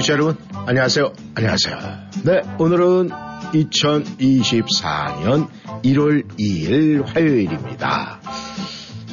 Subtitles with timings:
[0.00, 0.36] 청취자 여러분,
[0.66, 1.12] 안녕하세요.
[1.34, 1.78] 안녕하세요.
[2.24, 3.10] 네, 오늘은
[3.52, 5.48] 2024년
[5.82, 8.20] 1월 2일 화요일입니다.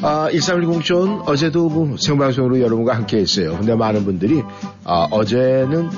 [0.01, 3.57] 아, 1310전 어제도 뭐 생방송으로 여러분과 함께 했어요.
[3.57, 4.43] 근데 많은 분들이
[4.83, 5.89] 아, 어제는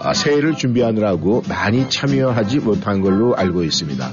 [0.00, 4.12] 아, 새해를 준비하느라고 많이 참여하지 못한 걸로 알고 있습니다.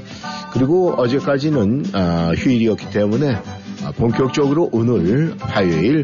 [0.54, 3.36] 그리고 어제까지는 아, 휴일이었기 때문에
[3.84, 6.04] 아, 본격적으로 오늘 화요일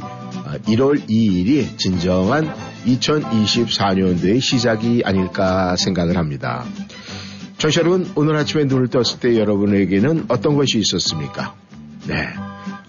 [0.66, 2.53] 1월 2일이 진정한
[2.88, 6.66] 2024년도의 시작이 아닐까 생각을 합니다.
[7.58, 11.56] 청취자 여러분, 오늘 아침에 눈을 떴을 때 여러분에게는 어떤 것이 있었습니까?
[12.08, 12.28] 네.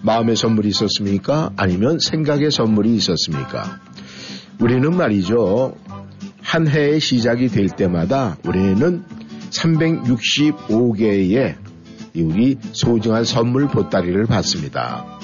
[0.01, 1.51] 마음의 선물이 있었습니까?
[1.57, 3.79] 아니면 생각의 선물이 있었습니까?
[4.59, 5.75] 우리는 말이죠.
[6.41, 9.03] 한 해의 시작이 될 때마다 우리는
[9.49, 11.55] 365개의
[12.15, 15.18] 우리 소중한 선물 보따리를 받습니다.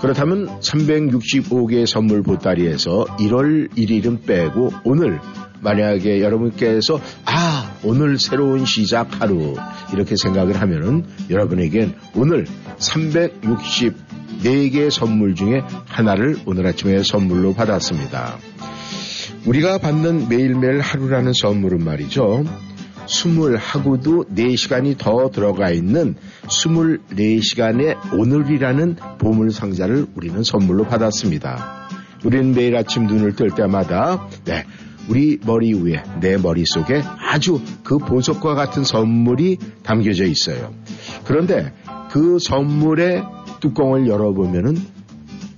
[0.00, 5.20] 그렇다면 365개의 선물 보따리에서 1월 1일은 빼고 오늘
[5.60, 9.56] 만약에 여러분께서 아 오늘 새로운 시작 하루
[9.92, 12.46] 이렇게 생각을 하면은 여러분에겐 오늘
[12.78, 18.38] 364개의 선물 중에 하나를 오늘 아침에 선물로 받았습니다.
[19.46, 22.44] 우리가 받는 매일매일 하루라는 선물은 말이죠.
[23.08, 26.14] 20하고도 4시간이 더 들어가 있는
[26.44, 31.88] 24시간의 오늘이라는 보물상자를 우리는 선물로 받았습니다.
[32.24, 34.64] 우리는 매일 아침 눈을 뜰 때마다 네,
[35.08, 40.74] 우리 머리 위에 내 머릿속에 아주 그 보석과 같은 선물이 담겨져 있어요.
[41.24, 41.72] 그런데
[42.10, 43.24] 그 선물의
[43.60, 44.76] 뚜껑을 열어보면은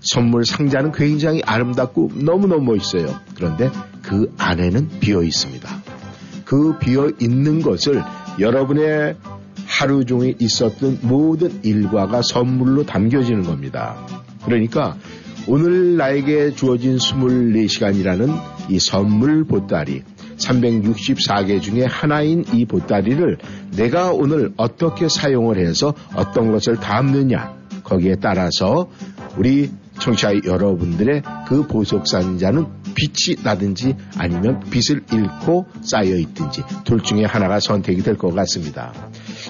[0.00, 3.20] 선물 상자는 굉장히 아름답고 너무너무 멋있어요.
[3.34, 3.70] 그런데
[4.02, 5.99] 그 안에는 비어 있습니다.
[6.50, 8.02] 그 비어 있는 것을
[8.40, 9.14] 여러분의
[9.66, 14.04] 하루 종일 있었던 모든 일과가 선물로 담겨지는 겁니다.
[14.44, 14.96] 그러니까
[15.46, 18.36] 오늘 나에게 주어진 24시간이라는
[18.68, 20.02] 이 선물 보따리,
[20.38, 23.38] 364개 중에 하나인 이 보따리를
[23.76, 28.90] 내가 오늘 어떻게 사용을 해서 어떤 것을 담느냐, 거기에 따라서
[29.36, 37.60] 우리 청취자 여러분들의 그 보석상자는 빛이 나든지 아니면 빛을 잃고 쌓여 있든지 둘 중에 하나가
[37.60, 38.92] 선택이 될 것 같습니다.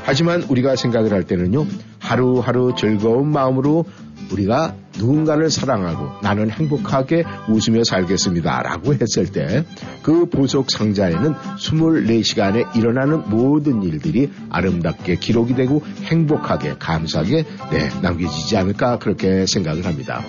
[0.05, 1.67] 하지만 우리가 생각을 할 때는요,
[1.99, 3.85] 하루하루 즐거운 마음으로
[4.31, 8.63] 우리가 누군가를 사랑하고 나는 행복하게 웃으며 살겠습니다.
[8.63, 9.65] 라고 했을 때
[10.03, 18.99] 그 보석 상자에는 24시간에 일어나는 모든 일들이 아름답게 기록이 되고 행복하게 감사하게 네, 남겨지지 않을까
[18.99, 20.23] 그렇게 생각을 합니다.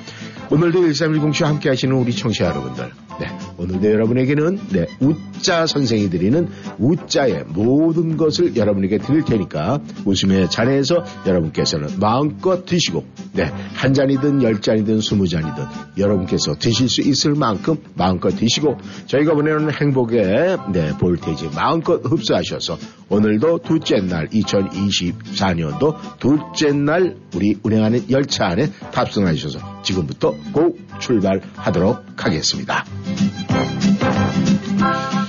[0.51, 2.91] 오늘도 1310쇼 함께 하시는 우리 청취자 여러분들.
[3.21, 3.27] 네,
[3.59, 6.49] 오늘도 여러분에게는 네, 우자 선생이 드리는
[6.79, 14.59] 우자의 모든 것을 여러분에게 드릴 테니까 웃음의 자리에서 여러분께서는 마음껏 드시고 네, 한 잔이든 열
[14.59, 15.63] 잔이든 스무 잔이든
[15.99, 23.59] 여러분께서 드실 수 있을 만큼 마음껏 드시고 저희가 보내는 행복의 네, 볼테이지 마음껏 흡수하셔서 오늘도
[23.59, 32.85] 둘째 날 2024년도 둘째 날 우리 운행하는 열차 안에 탑승하셔서 지금부터 고 출발하도록 하겠습니다.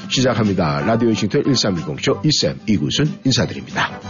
[0.08, 0.80] 시작합니다.
[0.80, 4.00] 라디오 워싱턴 1310쇼 이쌤 이구순 인사드립니다.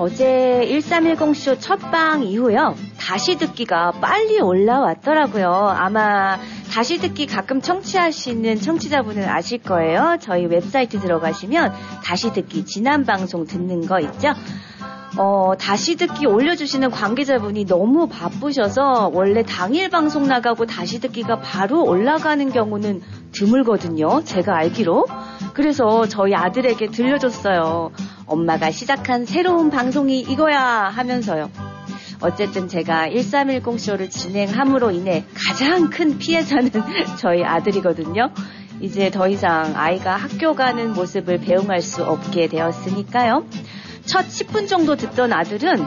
[0.00, 2.74] 어제 1310쇼 첫방 이후요.
[2.98, 5.50] 다시 듣기가 빨리 올라왔더라고요.
[5.50, 6.38] 아마
[6.72, 10.16] 다시 듣기 가끔 청취하시는 청취자분은 아실 거예요.
[10.18, 14.32] 저희 웹사이트 들어가시면 다시 듣기 지난 방송 듣는 거 있죠?
[15.18, 22.50] 어, 다시 듣기 올려주시는 관계자분이 너무 바쁘셔서 원래 당일 방송 나가고 다시 듣기가 바로 올라가는
[22.50, 24.22] 경우는 드물거든요.
[24.24, 25.06] 제가 알기로.
[25.52, 27.90] 그래서 저희 아들에게 들려줬어요.
[28.30, 31.50] 엄마가 시작한 새로운 방송이 이거야 하면서요.
[32.20, 36.70] 어쨌든 제가 1310쇼를 진행함으로 인해 가장 큰 피해자는
[37.18, 38.30] 저희 아들이거든요.
[38.80, 43.46] 이제 더 이상 아이가 학교 가는 모습을 배웅할 수 없게 되었으니까요.
[44.06, 45.84] 첫 10분 정도 듣던 아들은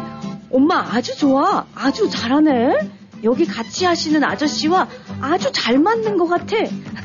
[0.52, 1.66] 엄마 아주 좋아.
[1.74, 2.92] 아주 잘하네.
[3.24, 4.90] 여기 같이 하시는 아저씨와
[5.22, 6.58] 아주 잘 맞는 것 같아.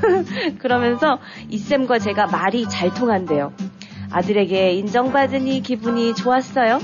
[0.58, 3.52] 그러면서 이쌤과 제가 말이 잘 통한대요.
[4.10, 6.80] 아들에게 인정받으니 기분이 좋았어요.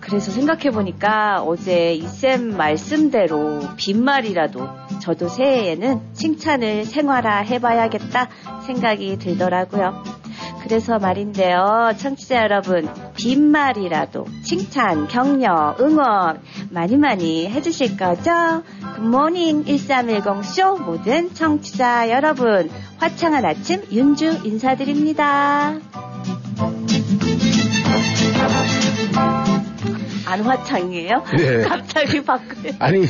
[0.00, 4.68] 그래서 생각해보니까 어제 이쌤 말씀대로 빈말이라도
[5.00, 8.28] 저도 새해에는 칭찬을 생활화 해봐야겠다
[8.66, 10.19] 생각이 들더라고요.
[10.62, 16.40] 그래서 말인데요, 청취자 여러분, 빈말이라도 칭찬, 격려, 응원
[16.70, 18.62] 많이 많이 해주실 거죠?
[18.96, 25.74] 굿모닝 1310쇼 모든 청취자 여러분, 화창한 아침 윤주 인사드립니다.
[30.26, 31.24] 안 화창이에요?
[31.36, 31.62] 네.
[31.66, 33.04] 갑자기 바꾸요 아니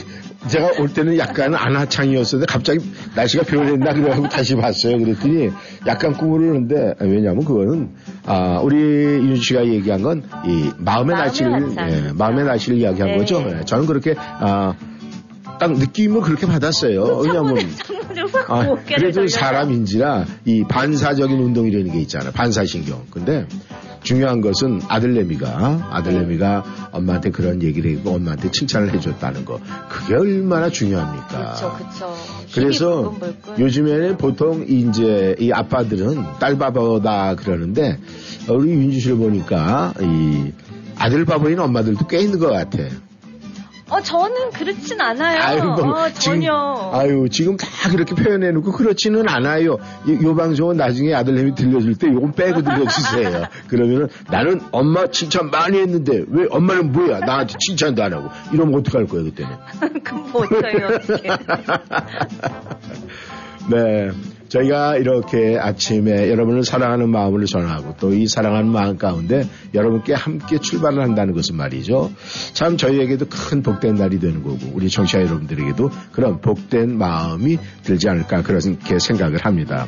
[0.48, 2.78] 제가 올 때는 약간 안하창이었었는데 갑자기
[3.14, 4.98] 날씨가 변했나 그래가지고 다시 봤어요.
[4.98, 5.50] 그랬더니
[5.86, 7.90] 약간 꾸물르는데 왜냐하면 그거는
[8.24, 11.74] 아 우리 윤 씨가 얘기한 건 이 마음의 마음의 날씨를.
[11.78, 13.18] 예, 마음의 날씨를 이야기한 네.
[13.18, 13.44] 거죠.
[13.54, 14.74] 예, 저는 그렇게 아,
[15.58, 17.02] 딱 느낌을 그렇게 받았어요.
[17.24, 19.26] 왜냐하면 창문을 확 아, 그래도.
[19.28, 22.32] 사람인지라 이 반사적인 운동이라는 게 있잖아요.
[22.32, 23.06] 반사신경.
[23.10, 23.46] 근데
[24.02, 31.28] 중요한 것은 아들내미가 아들내미가 엄마한테 그런 얘기를 했고 엄마한테 칭찬을 해줬다는 거 그게 얼마나 중요합니까?
[31.28, 32.16] 그렇죠, 그렇죠.
[32.54, 33.16] 그래서
[33.58, 37.98] 요즘에는 보통 이제 이 아빠들은 딸 바보다 그러는데
[38.48, 40.52] 우리 윤주 씨를 보니까 이
[40.96, 42.78] 아들 바보인 엄마들도 꽤 있는 것 같아.
[43.90, 45.42] 어, 저는 그렇진 않아요.
[45.42, 46.90] 아유, 뭐, 어, 지금, 전혀.
[46.92, 49.78] 아유, 지금 다 그렇게 표현해놓고 그렇지는 않아요.
[50.06, 53.46] 이, 요 방송은 나중에 아들내미 들려줄 때 요건 빼고 들려주세요.
[53.68, 57.20] 그러면은 나는 엄마 칭찬 많이 했는데 왜 엄마는 뭐야?
[57.20, 58.28] 나한테 칭찬도 안 하고.
[58.52, 59.56] 이러면 어떡할 거야, 그때는.
[60.04, 61.28] 그럼 뭐 어때요, 어떻게.
[63.70, 64.10] 네.
[64.50, 71.00] 저희가 이렇게 아침에 여러분을 사랑하는 마음을 전하고 또 이 사랑하는 마음 가운데 여러분께 함께 출발을
[71.00, 72.10] 한다는 것은 말이죠.
[72.52, 78.42] 참 저희에게도 큰 복된 날이 되는 거고 우리 청취자 여러분들에게도 그런 복된 마음이 들지 않을까
[78.42, 79.86] 그렇게 생각을 합니다.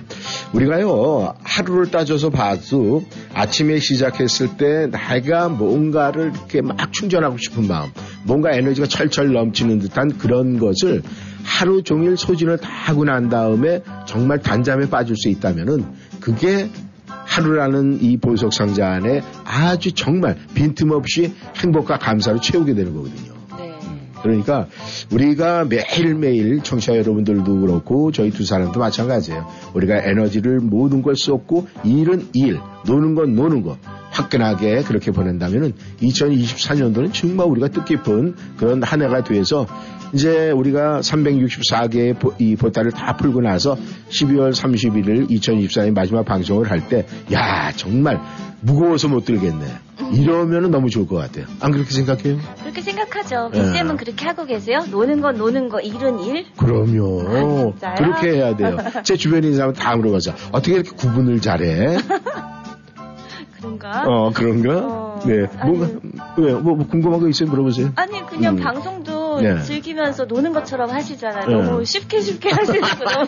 [0.55, 3.05] 우리가요 하루를 따져서 봐도
[3.35, 7.91] 아침에 시작했을 때 내가 뭔가를 이렇게 막 충전하고 싶은 마음
[8.25, 11.03] 뭔가 에너지가 철철 넘치는 듯한 그런 것을
[11.44, 15.85] 하루 종일 소진을 다 하고 난 다음에 정말 단잠에 빠질 수 있다면은
[16.21, 16.71] 그게
[17.06, 23.33] 하루라는 이 보석 상자 안에 아주 정말 빈틈없이 행복과 감사로 채우게 되는 거거든요.
[23.59, 23.79] 네.
[24.23, 24.67] 그러니까
[25.11, 29.47] 우리가 매일매일 청취자 여러분들도 그렇고 저희 두 사람도 마찬가지예요.
[29.75, 33.79] 우리가 에너지를 모든 걸 쏟고 일은 일, 노는 건 노는 거
[34.11, 35.73] 화끈하게 그렇게 보낸다면은
[36.03, 39.67] 2024년도는 정말 우리가 뜻깊은 그런 한 해가 돼서
[40.12, 43.76] 이제 우리가 364개의 보, 이 보따를 다 풀고 나서
[44.11, 48.20] 12월 31일 2024년 마지막 방송을 할 때 야 정말
[48.61, 49.64] 무거워서 못 들겠네.
[50.12, 51.47] 이러면 은 너무 좋을 것 같아요.
[51.61, 52.38] 안 그렇게 생각해요?
[52.61, 53.50] 그렇게 생각하죠.
[53.53, 53.61] 네.
[53.73, 54.81] 빅쌤은 그렇게 하고 계세요?
[54.91, 56.44] 노는 건 노는 거, 일은 일?
[56.56, 57.23] 그럼요.
[57.26, 57.94] 아, 진짜요?
[57.97, 58.76] 그렇게 해야 돼요.
[59.05, 61.97] 제 주변에 있는 사람 다 물어봐서 어떻게 이렇게 구분을 잘해?
[63.59, 64.05] 그런가?
[64.06, 64.79] 어 그런가?
[64.87, 65.47] 어, 네.
[65.59, 65.70] 아니.
[65.79, 66.00] 뭔가
[66.37, 67.93] 왜 뭐, 뭐 궁금한 거 있으면 물어보세요.
[67.97, 68.62] 아니 그냥 음.
[68.62, 69.62] 방송도 네.
[69.62, 71.46] 즐기면서 노는 것처럼 하시잖아요.
[71.46, 71.55] 네.
[71.55, 73.26] 너무 쉽게 쉽게 하시는 거 너무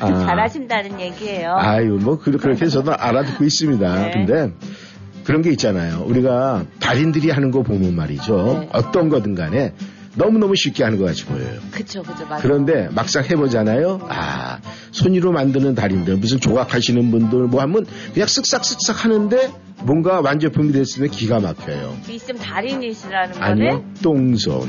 [0.00, 0.18] 아.
[0.26, 1.56] 잘하신다는 얘기예요.
[1.56, 3.94] 아유 뭐 그, 렇게 저도 알아듣고 있습니다.
[3.94, 4.10] 네.
[4.12, 4.52] 근데
[5.24, 6.02] 그런 게 있잖아요.
[6.06, 8.58] 우리가 달인들이 하는 거 보면 말이죠.
[8.60, 8.68] 네.
[8.72, 9.74] 어떤 거든 간에
[10.14, 11.60] 너무너무 쉽게 하는 것 같이 보여요.
[11.70, 12.42] 그쵸 그쵸 맞아요.
[12.42, 14.00] 그런데 막상 해보잖아요.
[14.08, 14.58] 아,
[14.90, 19.52] 손으로 만드는 달인들, 무슨 조각하시는 분들 뭐 하면 그냥 쓱싹쓱싹 하는데
[19.82, 21.96] 뭔가 완제품이 됐으면 기가 막혀요.
[22.06, 23.44] 빅쌤 달인이시라는 거네?
[23.46, 24.68] 아니요, 똥손.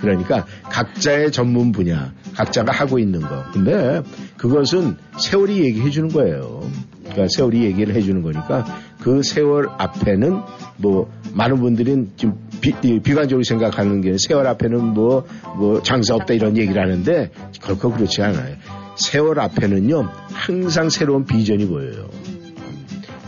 [0.00, 3.44] 그러니까 각자의 전문 분야, 각자가 하고 있는 거.
[3.52, 4.02] 근데
[4.36, 6.68] 그것은 세월이 얘기해 주는 거예요.
[7.04, 8.64] 그러니까 세월이 얘기를 해주는 거니까
[9.00, 10.40] 그 세월 앞에는
[10.78, 12.30] 뭐 많은 분들은 이
[12.62, 15.26] 비 관적으로 생각하는 게 세월 앞에는 뭐,
[15.56, 18.56] 뭐 장사 없다 이런 얘기를 하는데 결코 그렇지 않아요.
[18.96, 22.08] 세월 앞에는요 항상 새로운 비전이 보여요.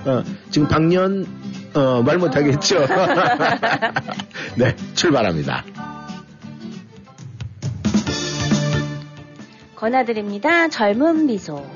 [0.06, 1.26] 어, 지금 박년
[1.74, 2.86] 어, 말 못하겠죠.
[4.56, 5.64] 네, 출발합니다.
[9.74, 10.68] 권하드립니다.
[10.68, 11.73] 젊은 미소.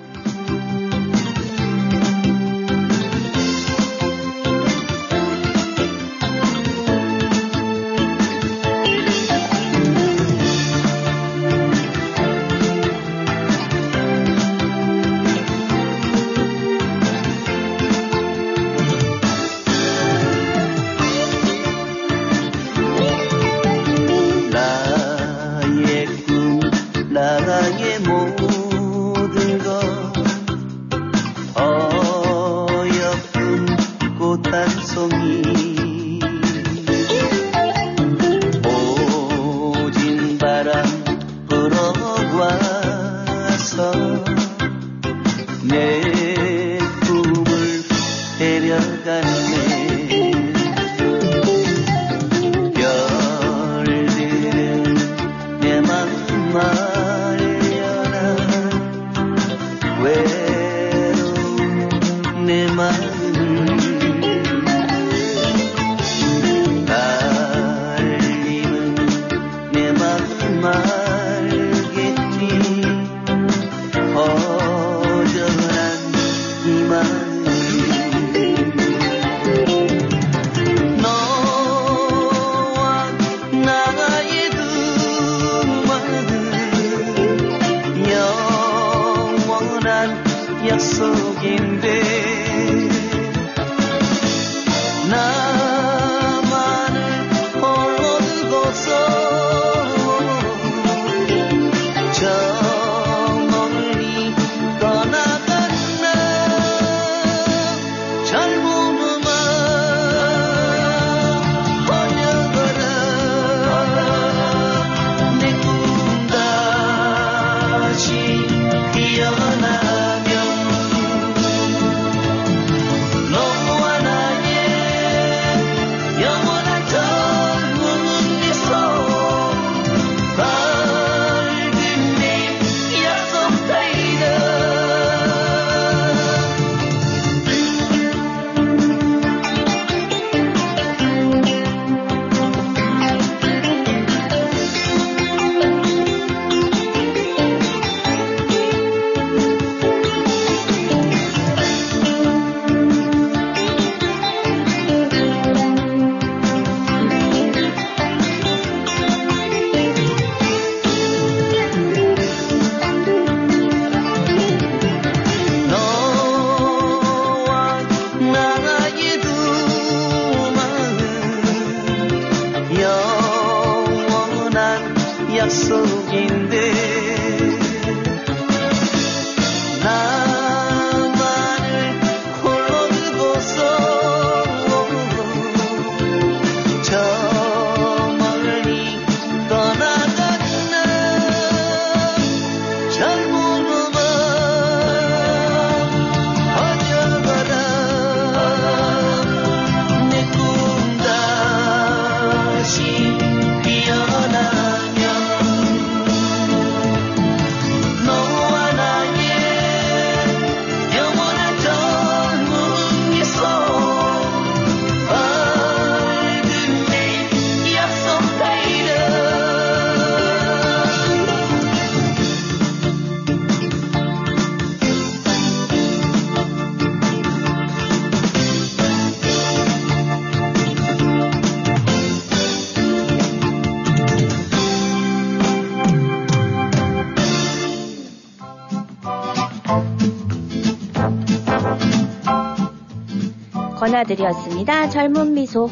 [243.89, 244.91] 권아들이었습니다.
[244.91, 245.71] 젊은 미소.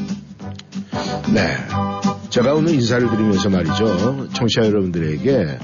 [1.35, 1.56] 네.
[2.30, 4.28] 제가 오늘 인사를 드리면서 말이죠.
[4.32, 5.58] 청취자 여러분들에게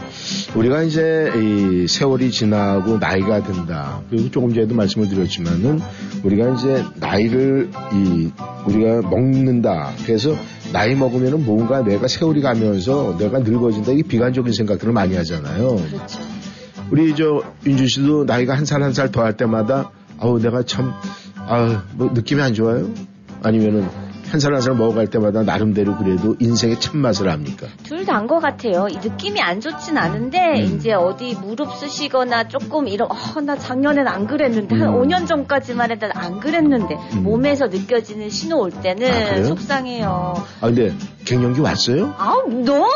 [0.55, 4.03] 우리가 이제 이 세월이 지나고 나이가 든다.
[4.11, 5.81] 그리고 조금 전에도 말씀을 드렸지만은
[6.25, 8.31] 우리가 이제 나이를 이
[8.67, 9.91] 우리가 먹는다.
[10.05, 10.35] 그래서
[10.73, 13.93] 나이 먹으면은 뭔가 내가 세월이 가면서 내가 늙어진다.
[13.93, 15.77] 이게 비관적인 생각들을 많이 하잖아요.
[15.77, 16.21] 그렇죠.
[16.91, 20.93] 우리 저 윤주 씨도 나이가 한 살 한 살 더 할 때마다 아우 내가 참
[21.49, 22.89] 아 뭐 느낌이 안 좋아요?
[23.43, 23.89] 아니면은
[24.31, 27.67] 한 살 한 살 먹어갈 때마다 나름대로 그래도 인생의 참맛을 압니까?
[27.83, 28.89] 둘 다인 것 같아요.
[28.89, 30.77] 이 느낌이 안 좋진 않은데 음.
[30.77, 35.03] 이제 어디 무릎 쓰시거나 조금 이런 어, 나 작년엔 안 그랬는데 한 음.
[35.03, 37.25] 5년 전까지만 해도 안 그랬는데 음.
[37.25, 39.45] 몸에서 느껴지는 신호 올 아, 때는 그래요?
[39.45, 40.35] 속상해요.
[40.63, 42.15] 아 근데 갱년기 왔어요?
[42.19, 42.87] 아우 너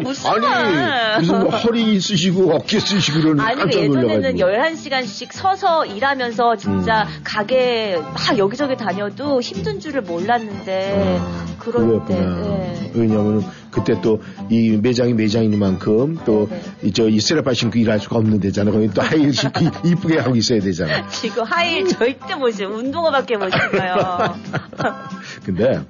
[0.00, 1.18] 무슨 아니 말.
[1.20, 6.56] 무슨 뭐 허리 쓰시고 어깨 쓰시고 그러는 아니 그 깜짝 예전에는 놀라가지고 11시간씩 서서 일하면서
[6.56, 7.20] 진짜 음.
[7.24, 12.14] 가게 막 여기저기 다녀도 힘든 줄을 몰랐는데 아, 그럴 때.
[12.14, 12.90] 네.
[12.94, 18.70] 왜냐하면 그때 또 이 매장이 매장이니만큼 또 네, 이저이 세라파 신고 일할 수가 없는 데잖아.
[18.70, 21.08] 거기 또 하이힐 신고 이- 이쁘게 하고 있어야 되잖아.
[21.08, 22.76] 지금 하일 절대 못 신어요.
[22.76, 24.34] 운동화밖에 못 신어요.
[25.44, 25.80] 근데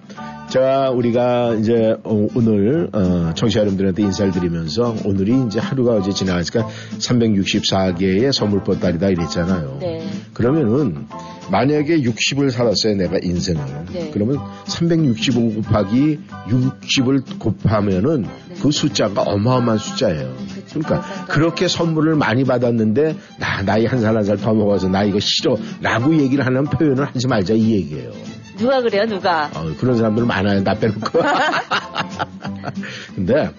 [0.56, 6.66] 자, 우리가 이제 어, 오늘 어, 청취자 여러분들한테 인사를 드리면서 오늘이 이제 하루가 어제 지나가니까
[6.98, 9.76] 364개의 선물법 달이다 이랬잖아요.
[9.82, 10.08] 네.
[10.32, 11.04] 그러면은
[11.50, 14.10] 만약에 60을 살았어요 내가 인생을 네.
[14.14, 18.25] 그러면 365 곱하기 60을 곱하면은
[18.62, 20.34] 그 숫자가 어마어마한 숫자예요.
[20.54, 21.26] 그쵸, 그러니까.
[21.26, 26.64] 그렇게 선물을 많이 받았는데 나 나이 한 살 한살더 먹어서 나 이거 싫어라고 얘기를 하는
[26.64, 28.36] 표현을 하지 말자 이 얘기예요.
[28.56, 29.50] 누가 그래요, 누가?
[29.54, 30.62] 어, 그런 사람들 많아요.
[30.64, 31.20] 나 빼놓고.
[33.14, 33.50] 근데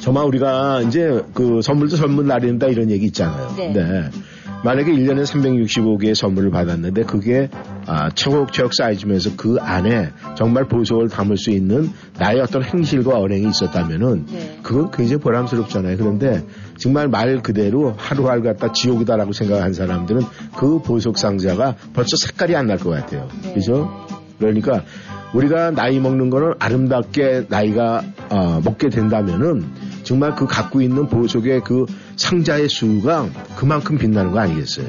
[0.00, 3.54] 정말 우리가 이제 그 선물도 선물 날인다 이런 얘기 있잖아요.
[3.56, 3.72] 네.
[3.72, 4.10] 근데
[4.64, 7.48] 만약에 1년에 365개의 선물을 받았는데 그게
[7.86, 14.26] 아, 차곡차곡 쌓여지면서 그 안에 정말 보석을 담을 수 있는 나의 어떤 행실과 언행이 있었다면은
[14.26, 14.58] 네.
[14.62, 15.96] 그건 굉장히 보람스럽잖아요.
[15.96, 16.44] 그런데
[16.78, 20.22] 정말 말 그대로 하루하루 갖다 지옥이다라고 생각한 사람들은
[20.56, 23.28] 그 보석 상자가 벌써 색깔이 안 날 것 같아요.
[23.42, 23.54] 네.
[23.54, 23.90] 그죠?
[24.38, 24.84] 그러니까
[25.34, 29.64] 우리가 나이 먹는 거는 아름답게 나이가 어, 먹게 된다면은
[30.02, 31.86] 정말 그 갖고 있는 보석의 그
[32.16, 34.86] 상자의 수가 그만큼 빛나는 거 아니겠어요?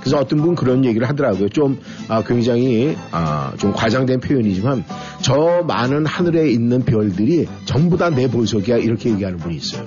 [0.00, 1.48] 그래서 어떤 분 그런 얘기를 하더라고요.
[1.50, 1.78] 좀
[2.08, 4.84] 아, 굉장히 아, 좀 과장된 표현이지만
[5.20, 9.86] 저 많은 하늘에 있는 별들이 전부 다 내 보석이야 이렇게 얘기하는 분이 있어요.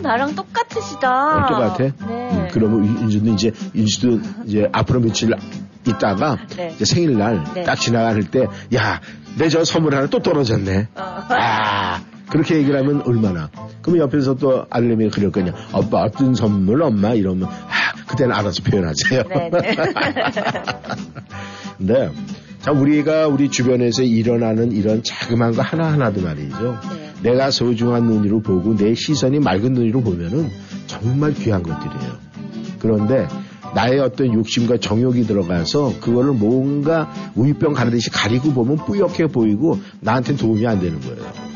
[0.00, 1.46] 어, 나랑 똑같으시다.
[1.48, 1.78] 똑같아?
[1.78, 1.92] 네.
[2.32, 5.30] 음, 그러면 윤주도 이제 윤주도 이제 앞으로 며칠
[5.86, 6.72] 있다가 네.
[6.74, 7.62] 이제 생일날 네.
[7.64, 9.00] 딱 지나갈 때 야
[9.38, 10.88] 내 저 선물 하나 또 떨어졌네.
[10.96, 11.24] 어.
[11.30, 13.48] 아 그렇게 얘기를 하면 얼마나
[13.80, 19.22] 그러면 옆에서 또 아들내미 그럴 거냐 오빠 어떤 선물 엄마 이러면 아 그때는 알아서 표현하세요.
[19.28, 19.76] 네, 네.
[21.78, 22.10] 근데
[22.60, 26.78] 자 우리가 우리 주변에서 일어나는 이런 자그마한 거 하나하나도 말이죠.
[26.92, 26.99] 네.
[27.22, 30.50] 내가 소중한 눈으로 보고 내 시선이 맑은 눈으로 보면은
[30.86, 32.12] 정말 귀한 것들이에요.
[32.78, 33.28] 그런데
[33.74, 40.66] 나의 어떤 욕심과 정욕이 들어가서 그거를 뭔가 우유병 가르듯이 가리고 보면 뿌옇게 보이고 나한테 도움이
[40.66, 41.49] 안 되는 거예요.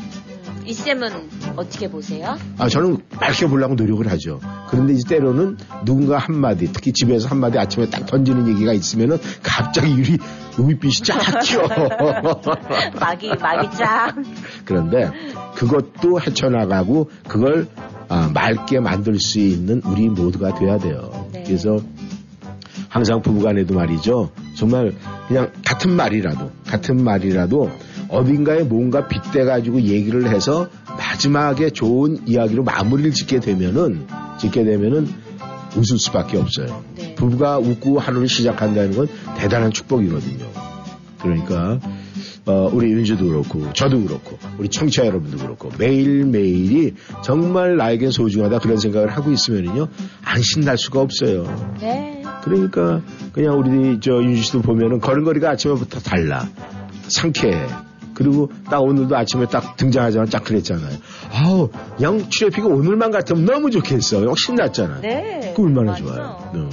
[0.65, 2.37] 이 쌤은 어떻게 보세요?
[2.57, 4.39] 아, 저는 밝게 보려고 노력을 하죠.
[4.69, 10.17] 그런데 이제 때로는 누군가 한마디, 특히 집에서 한마디 아침에 딱 던지는 얘기가 있으면은 갑자기 유리,
[10.57, 11.67] 우유빛이 쫙 튀어.
[12.99, 14.23] 막이, 막이 짱.
[14.65, 15.11] 그런데
[15.55, 17.67] 그것도 헤쳐나가고 그걸
[18.07, 21.27] 아, 맑게 만들 수 있는 우리 모두가 돼야 돼요.
[21.31, 21.43] 네.
[21.43, 21.79] 그래서
[22.89, 24.31] 항상 부부간에도 말이죠.
[24.55, 24.93] 정말
[25.27, 27.71] 그냥 같은 말이라도 같은 말이라도
[28.09, 34.07] 어딘가에 뭔가 빗대 가지고 얘기를 해서 마지막에 좋은 이야기로 마무리를 짓게 되면은
[34.39, 35.07] 짓게 되면은
[35.75, 36.83] 웃을 수밖에 없어요.
[36.95, 37.15] 네.
[37.15, 40.45] 부부가 웃고 하루를 시작한다는 건 대단한 축복이거든요.
[41.21, 41.79] 그러니까
[42.45, 48.77] 어, 우리 윤주도 그렇고 저도 그렇고 우리 청취자 여러분도 그렇고 매일매일이 정말 나에겐 소중하다 그런
[48.77, 49.87] 생각을 하고 있으면요
[50.23, 51.75] 안 신날 수가 없어요.
[51.79, 52.21] 네.
[52.43, 53.01] 그러니까
[53.33, 56.47] 그냥 우리 저 윤주 씨도 보면은 걸음걸이가 아침에부터 달라
[57.07, 57.65] 상쾌해.
[58.15, 60.97] 그리고 딱 오늘도 아침에 딱 등장하자마자 딱 그랬잖아요.
[61.31, 61.69] 아우,
[62.01, 64.23] 양 트래픽이 오늘만 같으면 너무 좋겠어.
[64.23, 65.01] 역 신났잖아.
[65.01, 65.53] 네.
[65.55, 66.03] 그 얼마나 맞아.
[66.03, 66.21] 좋아요.
[66.53, 66.69] 어.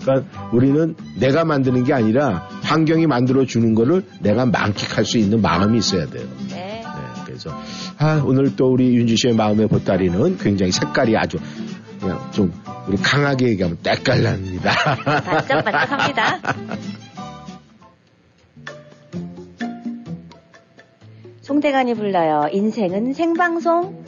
[0.00, 5.78] 그러니까 우리는 내가 만드는 게 아니라 환경이 만들어 주는 거를 내가 만끽할 수 있는 마음이
[5.78, 6.26] 있어야 돼요.
[6.48, 6.82] 네.
[6.82, 7.50] 네, 그래서
[7.98, 11.38] 아, 오늘 또 우리 윤주 씨의 마음의 보따리는 굉장히 색깔이 아주
[12.00, 12.52] 그냥 좀
[12.88, 14.72] 우리 강하게 얘기하면 때깔납니다.
[15.04, 16.40] 반짝반짝합니다.
[21.50, 22.48] 송대관이 불러요.
[22.52, 24.04] 인생은 생방송.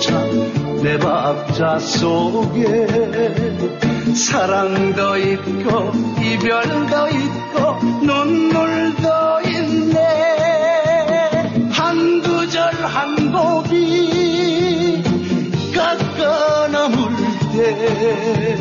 [0.00, 0.30] 쿵짝
[0.82, 2.86] 내 박자 속에.
[4.14, 9.08] 사랑도 있고 이별도 있고 눈물도
[9.46, 9.98] 있네.
[11.70, 15.02] 한 구절 한 곡이
[15.74, 16.98] 깎아 남을
[17.52, 18.56] 때.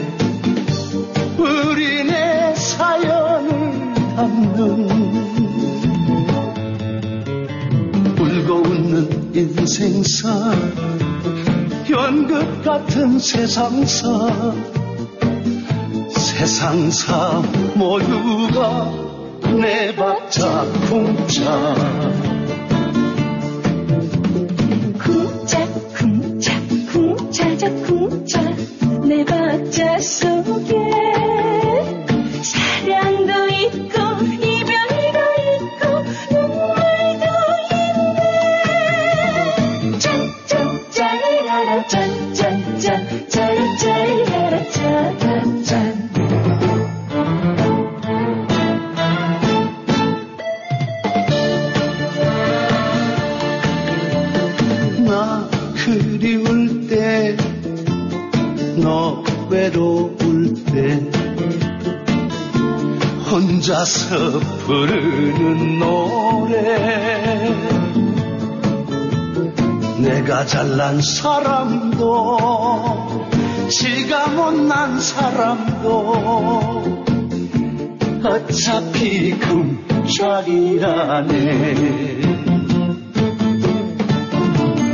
[1.38, 4.89] 우리 네 사연 담는
[8.19, 10.52] 울고 웃는 인생사
[11.89, 14.08] 연극 같은 세상사.
[16.10, 17.41] 세상사
[17.73, 18.91] 모두가
[19.60, 22.18] 내 박자 쿵짝
[64.10, 66.56] 서 부르는 노래.
[70.00, 72.38] 내가 잘난 사람도
[73.69, 75.91] 지가 못난 사람도
[78.24, 79.38] 어차피
[80.08, 80.56] 꿈자리라네.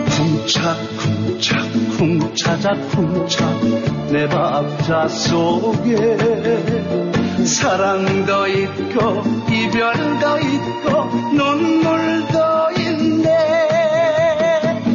[0.09, 1.57] 쿵착쿵착
[1.97, 3.63] 쿵차자 쿵착
[4.11, 7.04] 내 박자 속에
[7.45, 12.39] 사랑도 있고 이별도 있고 눈물도
[12.79, 13.29] 있네.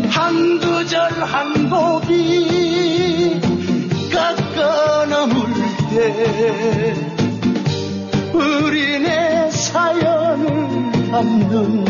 [0.08, 3.40] 한 구절 한 곡이
[4.12, 5.36] 깎아 넘을
[5.90, 6.94] 때
[8.32, 11.84] 우리네 사연을 담는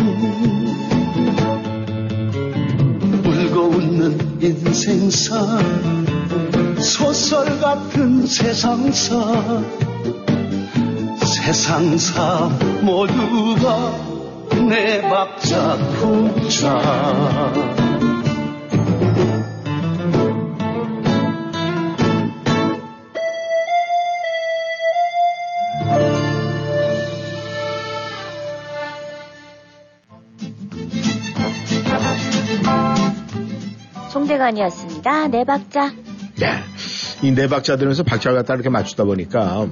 [3.25, 5.37] 울고 웃는 인생사
[6.79, 9.80] 소설 같은 세상사
[11.41, 12.49] 세상사
[12.83, 13.93] 모두가
[14.69, 16.81] 내 박자 쿵짝
[34.11, 35.29] 송대관이었습니다.
[35.29, 35.93] 네 박자.
[36.43, 37.27] 예.
[37.27, 39.67] 이네 박자 들으면서 박자를 갖다 이렇게 맞추다 보니까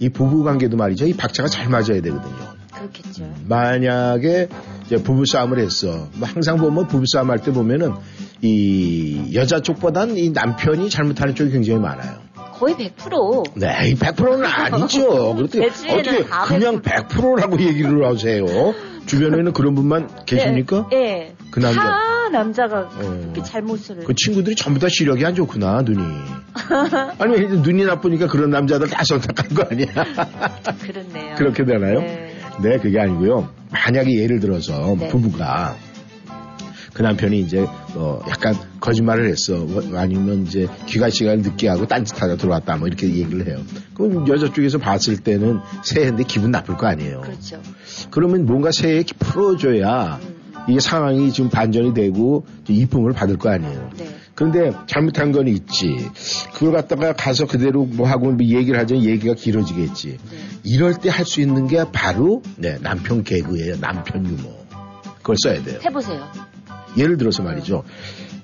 [0.00, 1.06] 이 부부 관계도 말이죠.
[1.06, 2.56] 이 박자가 잘 맞아야 되거든요.
[2.74, 3.24] 그렇겠죠.
[3.48, 4.48] 만약에
[4.84, 6.08] 이제 부부싸움을 했어.
[6.14, 7.92] 뭐 항상 보면 부부싸움 할 때 보면은
[8.42, 12.18] 이 여자 쪽보단 이 남편이 잘못하는 쪽이 굉장히 많아요.
[12.58, 13.44] 거의 100%.
[13.56, 15.34] 네, 이 100%는 아니죠.
[15.36, 18.44] 그렇게 어떻게 다 그냥 100%라고 얘기를 하세요.
[19.06, 20.88] 주변에는 그런 분만 계십니까?
[20.90, 20.96] 네.
[20.96, 21.34] 네.
[21.50, 21.80] 그 남자.
[22.26, 22.98] 다 남자가 어.
[22.98, 24.04] 그렇게 잘못을.
[24.04, 26.00] 그 친구들이 전부 다 시력이 안 좋구나, 눈이.
[27.18, 29.86] 아니, 눈이 나쁘니까 그런 남자들 다 선택한 거 아니야?
[30.82, 31.36] 그렇네요.
[31.36, 32.00] 그렇게 되나요?
[32.00, 32.34] 네.
[32.62, 33.48] 네, 그게 아니고요.
[33.70, 35.08] 만약에 예를 들어서 네.
[35.08, 35.76] 부부가
[36.94, 39.54] 그 남편이 이제 어 약간 거짓말을 했어.
[39.56, 42.76] 뭐 아니면 이제 귀가 시간을 늦게 하고 딴짓하다 들어왔다.
[42.76, 43.58] 뭐 이렇게 얘기를 해요.
[43.94, 47.20] 그럼 여자 쪽에서 봤을 때는 새해인데 기분 나쁠 거 아니에요.
[47.20, 47.60] 그렇죠.
[48.10, 50.35] 그러면 뭔가 새해 풀어줘야 음.
[50.68, 53.90] 이게 상황이 지금 반전이 되고 이쁨을 받을 거 아니에요.
[53.96, 54.08] 네.
[54.34, 55.96] 그런데 잘못한 건 있지.
[56.52, 60.08] 그걸 갖다가 가서 그대로 뭐 하고 뭐 얘기를 하자면 얘기가 길어지겠지.
[60.30, 60.36] 네.
[60.64, 63.80] 이럴 때 할 수 있는 게 바로 네, 남편 개그예요.
[63.80, 64.50] 남편 유머.
[65.18, 65.80] 그걸 써야 돼요.
[65.84, 66.24] 해보세요.
[66.98, 67.82] 예를 들어서 말이죠.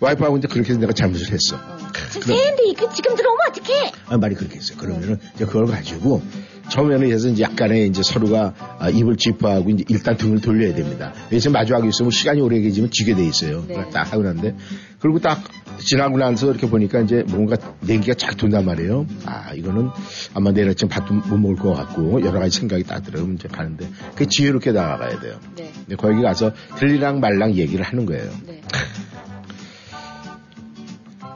[0.00, 1.56] 와이프하고 이제 그렇게 해서 내가 잘못을 했어.
[1.56, 1.76] 어.
[2.12, 3.92] 그럼- 세인데 이거 지금 들어오면 어떡해?
[4.08, 4.76] 아, 말이 그렇게 했어요.
[4.78, 6.22] 그러면은 이제 그걸 가지고
[6.68, 11.12] 처음에는 해서 이제 약간의 이제 서로가 아, 입을 짚어하고 이제 일단 등을 돌려야 됩니다.
[11.30, 13.64] 왜냐면 마주하고 있으면 시간이 오래 계지면 지게 돼 있어요.
[13.66, 13.88] 네.
[13.92, 14.56] 딱 하고 난데
[15.00, 15.42] 그리고 딱
[15.78, 19.06] 지나고 나서 이렇게 보니까 이제 뭔가 냉기가 쫙 돈단 말이에요.
[19.26, 19.90] 아 이거는
[20.34, 23.30] 아마 내일 아침 밥도 못 먹을 것 같고 여러 가지 생각이 딱 들어요.
[23.32, 25.38] 이제 가는데 그 지혜롭게 나아가야 돼요.
[25.56, 25.70] 네.
[25.74, 28.30] 근데 거기 가서 들리랑 말랑 얘기를 하는 거예요.
[28.46, 28.60] 네.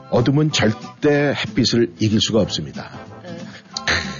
[0.09, 3.06] 어둠은 절대 햇빛을 이길 수가 없습니다.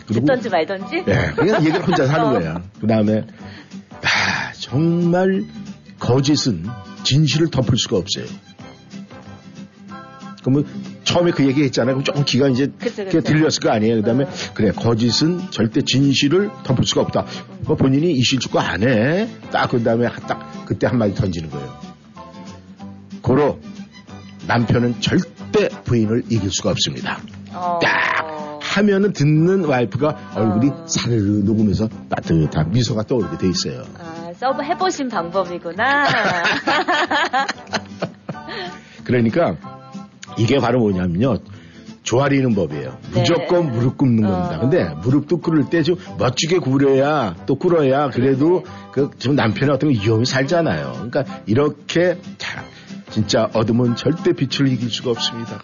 [0.08, 1.04] 듣던지 말던지?
[1.08, 2.39] 예, 그냥 얘기를 혼자 하는 어.
[2.39, 2.63] 거야.
[2.80, 3.26] 그 다음에,
[4.02, 5.43] 아, 정말
[6.00, 6.65] 거짓은
[7.04, 8.26] 진실을 덮을 수가 없어요.
[10.41, 10.65] 그러면
[11.04, 11.96] 처음에 그 얘기 했잖아요.
[11.96, 13.22] 그럼 조금 기가 이제 그쵸, 그쵸.
[13.22, 13.98] 들렸을 거 아니에요.
[13.98, 14.30] 그 다음에, 어.
[14.54, 17.26] 그래, 거짓은 절대 진실을 덮을 수가 없다.
[17.62, 19.28] 뭐 본인이 이실축구 안 해.
[19.52, 21.80] 딱, 그 다음에 딱, 그때 한마디 던지는 거예요.
[23.22, 23.60] 고로,
[24.48, 27.20] 남편은 절대 부인을 이길 수가 없습니다.
[27.54, 27.80] 어.
[27.82, 28.37] 딱
[28.78, 30.86] 하면은 듣는 와이프가 얼굴이 어.
[30.88, 33.84] 사르르 녹으면서 따뜻한 미소가 떠오르게 돼 있어요.
[33.98, 36.06] 아, 써보신 방법이구나.
[39.04, 39.56] 그러니까
[40.38, 41.38] 이게 바로 뭐냐면요.
[42.04, 42.98] 조아리는 법이에요.
[43.13, 43.20] 네.
[43.20, 44.32] 무조건 무릎 꿇는 어.
[44.32, 44.60] 겁니다.
[44.60, 48.63] 근데 무릎도 꿇을 때 좀 멋지게 꿇어야 또 꿇어야 그래도
[48.94, 50.94] 그좀 남편의 어떤 위험이 살잖아요.
[51.10, 52.63] 그러니까 이렇게 자,
[53.10, 55.62] 진짜 어둠은 절대 빛을 이길 수가 없습니다.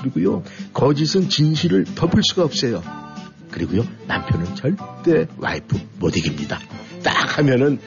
[0.00, 2.82] 그리고요 거짓은 진실을 덮을 수가 없어요.
[3.50, 6.58] 그리고요 남편은 절대 와이프 못 이깁니다.
[7.02, 7.80] 딱 하면은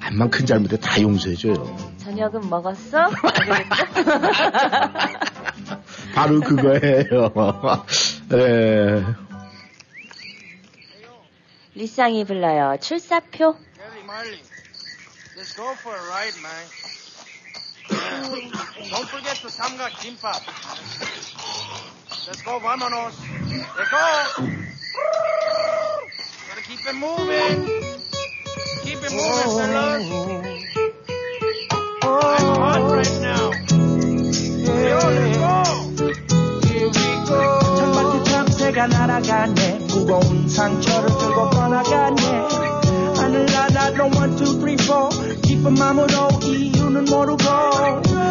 [0.00, 1.76] 암만 큰 잘못에 다 용서해줘요.
[1.98, 3.10] 저녁은 먹었어?
[6.14, 7.32] 바로 그거예요.
[8.32, 9.04] 예.
[11.74, 12.76] 리쌍이 불러요.
[12.80, 13.54] 출사표.
[13.54, 14.40] Kelly Marley,
[15.36, 16.66] let's go for a ride, man.
[18.90, 20.36] Don't forget to samgak kimbap.
[22.27, 23.13] Let's go, vámonos.
[23.77, 23.97] Let's go.
[26.47, 27.57] Gotta keep it moving.
[28.83, 30.03] Keep it moving, fellas.
[32.03, 33.51] I'm hot right now.
[34.87, 35.53] Yo, let's go.
[36.67, 36.93] Here we
[37.27, 37.43] go.
[37.77, 42.21] 천바퀴 참새가 날아가네 무거운 상처를 들고 떠나가네
[43.17, 45.09] 하늘나라로 one two three four
[45.62, 47.44] 기쁜 마음으로 이유는 모르고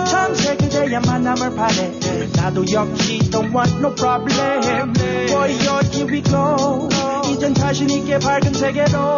[0.06, 1.98] 참새 그대의 만남을 바래.
[2.36, 4.94] 나도 역시 don't want no problem.
[5.30, 6.90] Boy here we go.
[7.32, 9.18] 이젠 자신 있게 밝은 세계로.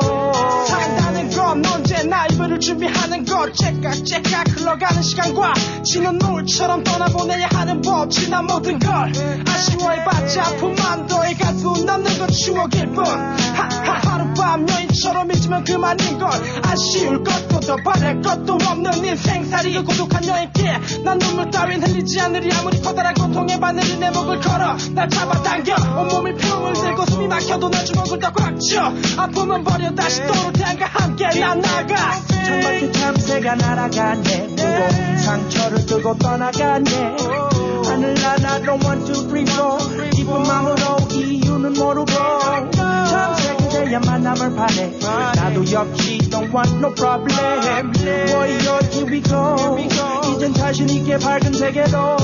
[0.68, 3.52] 산다는 건 언제나 이별을 준비하는 것.
[3.56, 9.12] 째깍째깍 흘러가는 시간과 지는 노을처럼 떠나보내야 하는 법 지난 모든 걸.
[9.48, 13.06] 아쉬워해봤자 아픔만 더해 가슴 남는 건 추억일 뿐
[14.94, 16.30] 여인처럼 잊으면 그만인 걸
[16.62, 22.54] 아쉬울 것도 더 바랄 것도 없는 인생살이 그 고독한 여행길 난 눈물 따윈 흘리지 않으리.
[22.54, 25.76] 아무리 커다란 고통에 바늘이 내 목을 걸어 날 잡아당겨.
[26.00, 28.94] 온몸이 병을 들고 숨이 막혀도 내 주먹을 더 꽉 쥐어.
[29.18, 32.20] 아픔은 버려 다시 또는 태양과 함께 난 나가.
[32.46, 34.48] 천바퀴 참새가 날아가네.
[34.50, 37.16] 무거운 상처를 들고 떠나가네.
[37.86, 42.12] 하늘나라로 one two three four 기쁜 마음으로 이유는 모르고.
[43.10, 43.43] 참새
[43.94, 44.90] 그대의 만남을 바래.
[45.36, 47.92] 나도 역시 don't want no problem.
[48.02, 49.78] Warrior here we go.
[50.36, 52.18] 이젠 자신 있게 밝은 세계로.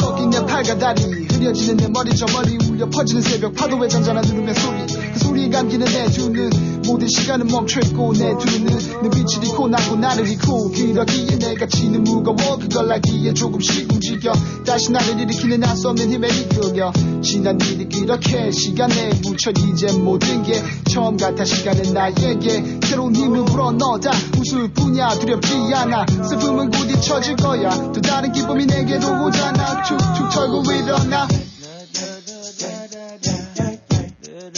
[0.00, 4.54] 꺾인 내 팔과 다리 흐려지는 내 머리 저 머리 울려 퍼지는 새벽 파도에 잔잔한 누름의
[4.54, 4.86] 소리
[5.16, 11.38] 그 소리에 감기는 내두눈 모든 시간은 멈춰있고 내두 눈은 눈빛을 잃고 나고 나를 잃고 그러기에
[11.38, 12.58] 내가 치는 무거워.
[12.58, 14.32] 그걸 알기에 조금씩 움직여.
[14.66, 16.92] 다시 나를 일으키는 없는 힘에 이끌려.
[17.22, 19.52] 지난 일이 그렇게 시간에 묻혀.
[19.52, 21.46] 이제 모든 게 처음 같아.
[21.46, 24.10] 시간은 나에게 새로운 힘을 불어넣다.
[24.38, 25.18] 웃을 뿐이야.
[25.18, 26.04] 두렵지 않아.
[26.28, 27.70] 슬픔은 곧 잊혀질 거야.
[27.92, 29.82] 또 다른 기쁨이 내게로 오잖아.
[29.82, 31.26] 툭툭 털고 일어나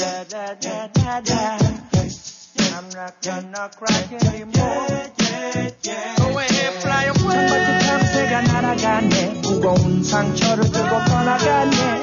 [0.00, 0.28] I'm
[2.90, 4.86] not gonna cry anymore.
[6.16, 7.48] Go ahead, fly away.
[7.48, 9.40] 천바퀴 참새가 날아가네.
[9.42, 12.02] 무거운 상처를 들고 떠나가네.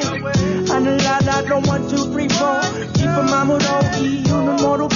[0.70, 2.62] 하늘나라로 one two three four
[2.94, 3.60] 기쁜 마음으로
[4.00, 4.96] 이유는 모르고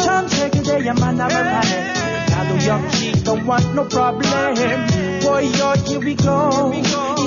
[0.00, 1.92] 참새 그대의 만남을 바래.
[2.30, 4.56] 나도 역시 don't want no problem.
[5.22, 6.72] Warrior here we go.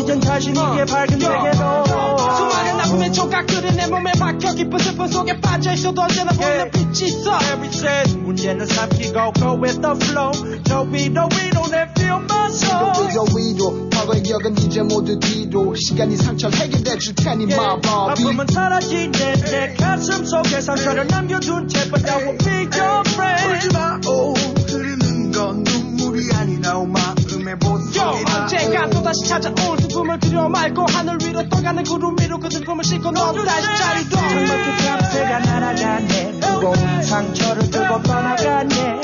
[0.02, 1.86] 이젠 자신 있게 밝은 세계로.
[1.86, 7.38] 수많은 아픔의 조각들이 내 몸에 박혀 깊은 슬픔 속에 빠져 있어도 언제나 보이는 빛이 있어.
[7.39, 10.32] Every said 문제는 삼키고 go with the flow.
[10.65, 12.91] 저 위로 위로 내 feel my soul
[13.35, 17.55] 위로 과거의 기억은 이제 모두 뒤로 시간이 상처를 해결해 줄 테니 yeah.
[17.55, 19.73] my body 아픔은 사라지네 내 예.
[19.75, 21.07] 가슴 속에 상처를 예.
[21.07, 23.11] 남겨둔 채 But I will be your 예.
[23.13, 23.53] friend.
[23.53, 23.99] 울지마.
[24.07, 27.99] 오 흐르는 건 눈물이 아니라 마음의 보석이다.
[27.99, 33.11] Yo, 언젠가 또다시 찾아올 슬픔을 두려 말고 하늘 위로 떠가는 구름 위로 그 슬픔을 싣고
[33.11, 36.31] 너도 다시 자리도 정말 그 값대가 날아가네.
[36.39, 39.01] 무거운 상처를 들고 떠나가네.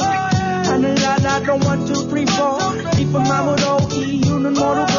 [0.65, 4.91] 하늘 하나 1, 2, 3, 4 슬픈 마음으로 이유는 모르고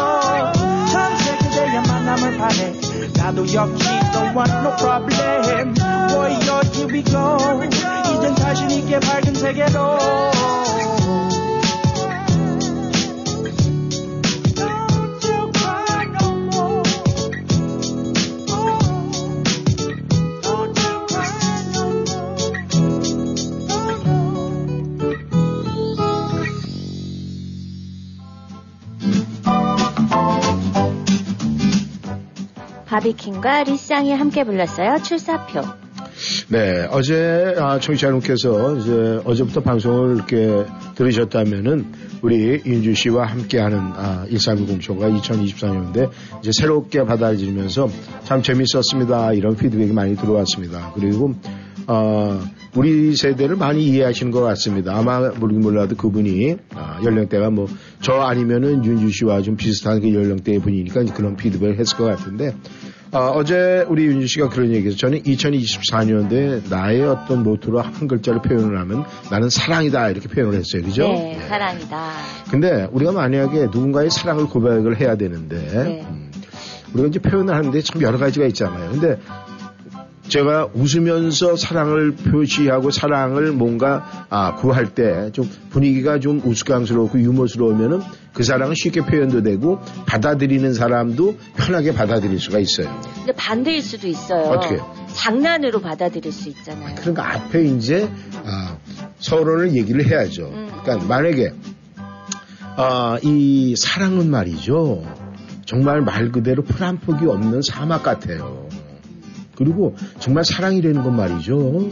[0.91, 2.73] 전세 그대의 만남을 바래.
[3.15, 5.75] 나도 역시 don't want no problem.
[6.09, 6.31] Boy,
[6.73, 7.37] here we go.
[8.17, 9.99] 이젠 자신있게 밝은 세계로.
[32.87, 35.03] 바비킴과 리쌍이 함께 불렀어요.
[35.03, 35.63] 출사표.
[36.49, 45.21] 네, 어제 아, 청취자 여러분께서 어제부터 방송을 이렇게 들으셨다면은 우리 윤주 씨와 함께하는 아, 1310쇼가
[45.21, 47.91] 2024년인데 이제 새롭게 받아들이면서
[48.25, 49.33] 참 재밌었습니다.
[49.35, 50.93] 이런 피드백이 많이 들어왔습니다.
[50.95, 51.35] 그리고
[51.87, 52.41] 어,
[52.75, 54.97] 우리 세대를 많이 이해하시는 것 같습니다.
[54.97, 57.67] 아마 모르긴 몰라도 그분이 아, 연령대가 뭐
[58.07, 62.55] 저 아니면은 윤주 씨와 좀 비슷한 그 연령대의 분이니까 그런 피드백을 했을 것 같은데
[63.13, 68.79] 어, 제 우리 윤주 씨가 그런 얘기해서 저는 2024년도에 나의 어떤 모토로 한 글자로 표현을
[68.79, 70.83] 하면 나는 사랑이다 이렇게 표현을 했어요.
[70.83, 71.03] 그죠?
[71.09, 72.13] 네, 사랑이다.
[72.51, 76.07] 근데 우리가 만약에 누군가의 사랑을 고백을 해야 되는데 네.
[76.09, 76.31] 음,
[76.93, 78.91] 우리가 이제 표현을 하는데 참 여러 가지가 있잖아요.
[78.91, 79.19] 근데
[80.29, 88.01] 제가 웃으면서 사랑을 표시하고 사랑을 뭔가 아, 구할 때 좀 분위기가 좀 우스꽝스럽고 유머스러우면은
[88.33, 93.01] 그 사랑은 쉽게 표현도 되고 받아들이는 사람도 편하게 받아들일 수가 있어요.
[93.15, 94.43] 근데 반대일 수도 있어요.
[94.51, 94.79] 어떻게?
[95.15, 96.95] 장난으로 받아들일 수 있잖아요.
[96.97, 98.09] 그러니까 앞에 이제
[98.45, 98.77] 아,
[99.19, 100.47] 서로를 얘기를 해야죠.
[100.53, 100.71] 음.
[100.83, 101.53] 그러니까 만약에
[102.77, 105.03] 아, 이 사랑은 말이죠.
[105.65, 108.69] 정말 말 그대로 풀 한 폭이 없는 사막 같아요.
[109.57, 111.89] 그리고 정말 사랑이라는 건 말이죠.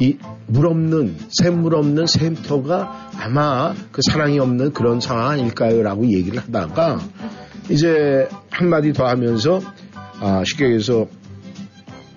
[0.00, 7.00] 이 물 없는 샘물 없는 샘터가 아마 그 사랑이 없는 그런 상황 아닐까요라고 얘기를 하다가
[7.68, 9.60] 이제 한마디 더 하면서
[10.20, 11.06] 아, 쉽게 얘기해서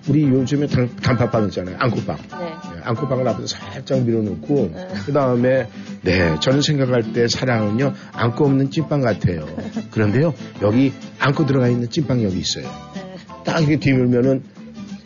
[0.08, 1.76] 우리 요즘에 단, 단팥빵 있잖아요.
[1.78, 2.16] 앙코빵.
[2.16, 2.46] 네.
[2.46, 4.88] 네, 앙코빵을 앞에서 살짝 밀어놓고 네.
[5.04, 5.68] 그 다음에
[6.02, 9.46] 네 저는 생각할 때 사랑은요 앙코 없는 찐빵 같아요.
[9.90, 12.66] 그런데요 여기 앙코 들어가 있는 찐빵이 여기 있어요.
[13.44, 13.52] 네.
[13.52, 14.42] 딱 이렇게 뒤밀면은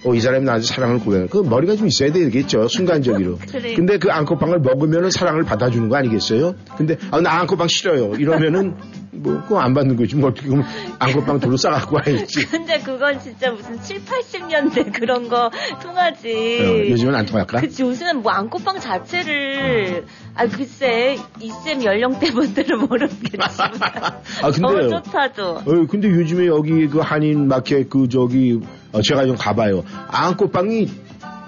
[0.04, 1.28] 어, 이 사람이 나한테 사랑을 고백해.
[1.28, 2.68] 그 머리가 좀 있어야 되겠죠.
[2.68, 3.38] 순간적으로.
[3.50, 3.74] 그래.
[3.74, 6.54] 근데 그 앙코빵을 먹으면은 사랑을 받아주는 거 아니겠어요?
[6.76, 8.14] 근데 아, 나 앙코빵 싫어요.
[8.16, 8.74] 이러면은
[9.12, 10.16] 뭐 그거 안 받는 거지.
[10.16, 10.64] 뭐 어떻게 보면
[10.98, 12.46] 앙코빵 둘로 싸갖고 와야지.
[12.52, 15.50] 근데 그건 진짜 무슨 7, 80년대 그런 거
[15.82, 16.28] 통하지.
[16.60, 17.60] 어, 요즘은 안 통할까?
[17.60, 20.04] 그치, 요새는 뭐 안고빵 자체를,
[20.36, 23.48] 아, 글쎄, 이쌤 연령대 분들은 모르겠지만.
[24.42, 24.88] 아, 근데요.
[24.88, 25.62] 너무 좋다죠.
[25.64, 28.60] 어, 근데 요즘에 여기 그 한인 마켓 그 저기
[28.92, 29.84] 어, 제가 좀 가봐요.
[30.08, 30.90] 앙코빵이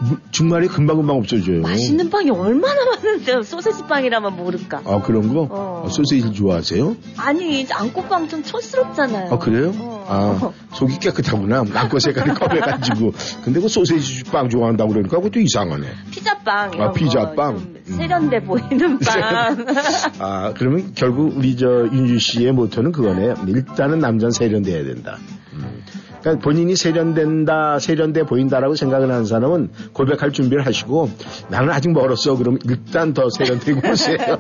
[0.01, 1.63] 무- 정말이 금방금방 없어져요.
[1.63, 4.83] 맛있는 빵이 얼마나 많은데, 소세지 빵이라면 모를까.
[4.85, 5.43] 아 그런 거?
[5.51, 5.83] 어.
[5.85, 6.97] 어, 소시지 좋아하세요?
[7.17, 9.33] 아니, 안고빵 좀 촌스럽잖아요.
[9.33, 9.73] 아 그래요?
[9.79, 10.07] 어.
[10.09, 11.65] 아 속이 깨끗하구나.
[11.75, 13.13] 앙코 색깔이 검해가지고.
[13.45, 15.87] 근데 그 소시지 빵 좋아한다고 그러니까 그것도 이상하네.
[16.11, 16.75] 피자빵.
[16.75, 17.57] 이런 아, 피자빵.
[17.57, 17.83] 음.
[17.87, 19.65] 세련돼 보이는 빵.
[20.21, 23.35] 아 그러면 결국 우리 저 윤주 씨의 모토는 그거네.
[23.49, 25.19] 일단은 남자는 세련돼야 된다.
[25.57, 25.83] 음.
[26.21, 31.11] 그러니까 본인이 세련된다, 세련돼 보인다라고 생각을 하는 사람은 고백할 준비를 하시고
[31.49, 32.37] 나는 아직 멀었어.
[32.37, 34.17] 그러면 일단 더 세련되고 오세요.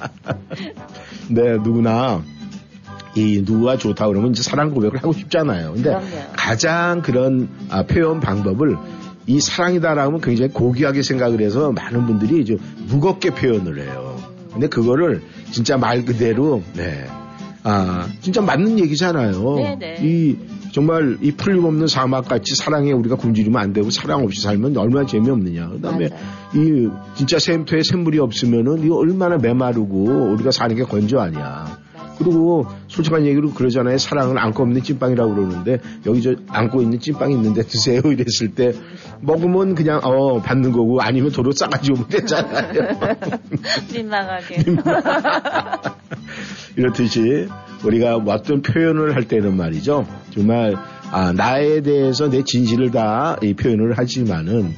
[1.28, 2.22] 네, 누구나
[3.14, 5.72] 이 누구가 좋다 그러면 이제 사랑 고백을 하고 싶잖아요.
[5.74, 6.06] 근데 그럼요.
[6.36, 8.76] 가장 그런 아, 표현 방법을
[9.26, 14.16] 이 사랑이다라면 굉장히 고귀하게 생각을 해서 많은 분들이 좀 무겁게 표현을 해요.
[14.52, 17.06] 근데 그거를 진짜 말 그대로 네.
[17.62, 19.54] 아, 진짜 맞는 얘기잖아요.
[19.56, 19.96] 네네.
[20.02, 20.36] 이
[20.72, 25.68] 정말 이 풀림없는 사막 같이 사랑에 우리가 굶주리면 안 되고 사랑 없이 살면 얼마나 재미없느냐.
[25.68, 26.22] 그다음에 맞아요.
[26.54, 31.78] 이 진짜 샘터에 샘물이 없으면은 이거 얼마나 메마르고 우리가 사는 게 건조 아니야.
[32.18, 33.96] 그리고 솔직한 얘기로 그러잖아요.
[33.96, 38.72] 사랑은 안고 없는 찐빵이라고 그러는데 여기 저 안고 있는 찐빵이 있는데 드세요 이랬을 때
[39.22, 42.72] 먹으면 그냥 어 받는 거고 아니면 도로 싸가지고 오면 되잖아요.
[43.92, 44.64] 민망하게.
[46.76, 47.46] 이렇듯이
[47.84, 50.06] 우리가 어떤 표현을 할 때는 말이죠.
[50.34, 50.76] 정말
[51.10, 54.74] 아, 나에 대해서 내 진실을 다 이 표현을 하지만은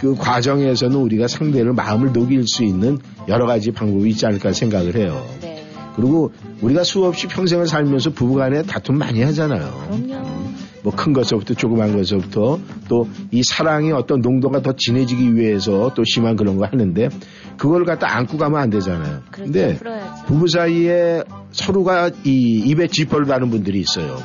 [0.00, 2.98] 그 과정에서는 우리가 상대를 마음을 녹일 수 있는
[3.28, 5.26] 여러 가지 방법이 있지 않을까 생각을 해요.
[5.40, 5.64] 네.
[5.96, 9.86] 그리고 우리가 수없이 평생을 살면서 부부간에 다툼 많이 하잖아요.
[9.90, 10.49] 그럼요.
[10.82, 16.36] 뭐 큰 것부터 조그만 것부터 또 이 사랑의 어떤 농도가 더 진해지기 위해서 또 심한
[16.36, 17.08] 그런 거 하는데
[17.56, 19.20] 그걸 갖다 안고 가면 안 되잖아요.
[19.30, 19.52] 그렇죠.
[19.52, 20.24] 근데 풀어야죠.
[20.26, 24.16] 부부 사이에 서로가 이 입에 지퍼를 다는 분들이 있어요.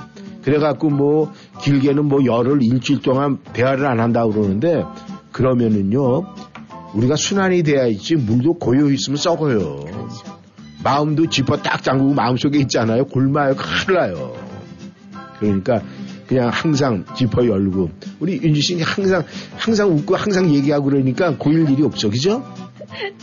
[0.44, 4.84] 그래갖고 뭐 길게는 뭐 열흘 일주일 동안 대화를 안 한다고 그러는데
[5.32, 6.24] 그러면은요
[6.94, 9.58] 우리가 순환이 돼야 있지 물도 고여 있으면 썩어요.
[9.86, 10.36] 그렇죠.
[10.84, 13.06] 마음도 지퍼 딱 잠그고 마음속에 있잖아요.
[13.06, 13.56] 굶어요.
[13.56, 14.34] 큰일 나요.
[15.40, 15.82] 그러니까
[16.28, 19.24] 그냥 항상 지퍼 열고 우리 윤지 씨는 항상
[19.58, 22.10] 항상 웃고 항상 얘기하고 그러니까 고일 일이 없죠.
[22.10, 22.44] 그죠?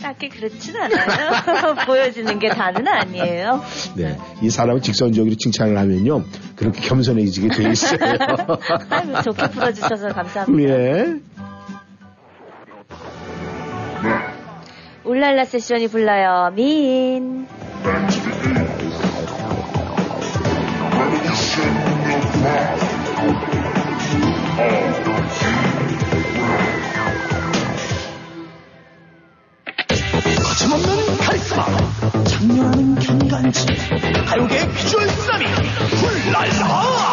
[0.01, 1.75] 딱히 그렇진 않아요.
[1.85, 3.63] 보여지는 게 다는 아니에요.
[3.95, 4.17] 네.
[4.41, 6.23] 이 사람을 직선적으로 칭찬을 하면요.
[6.55, 7.97] 그렇게 겸손해지게 돼 있어요.
[8.89, 10.69] 아이고, 좋게 풀어주셔서 감사합니다.
[10.69, 11.15] 예.
[15.05, 16.51] 울랄라 세션이 불러요.
[16.55, 17.47] 민.
[30.43, 31.65] 거침없는 카리스마
[32.23, 33.65] 장려하는 견간지
[34.27, 37.12] 가요계 비주얼 쓰나미 훌랄라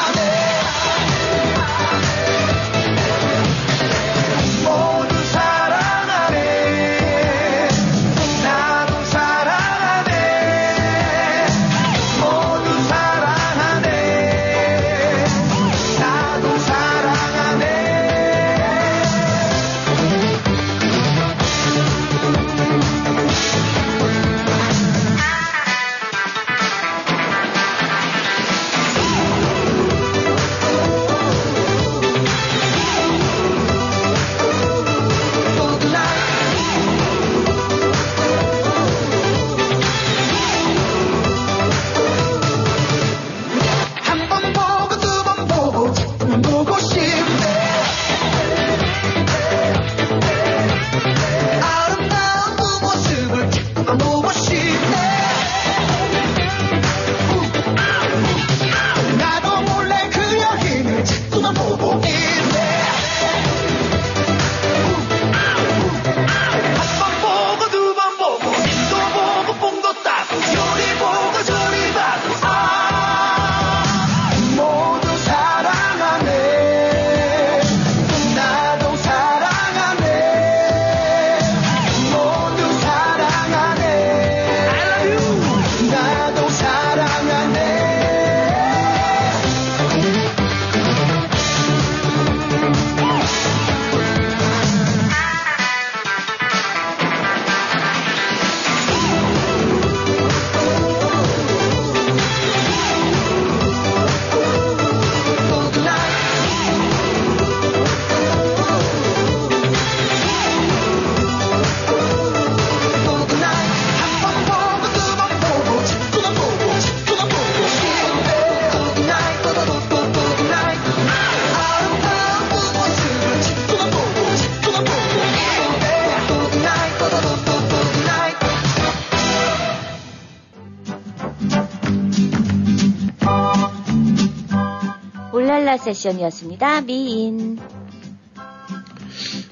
[135.93, 136.81] 세션이었습니다.
[136.81, 137.57] 미인.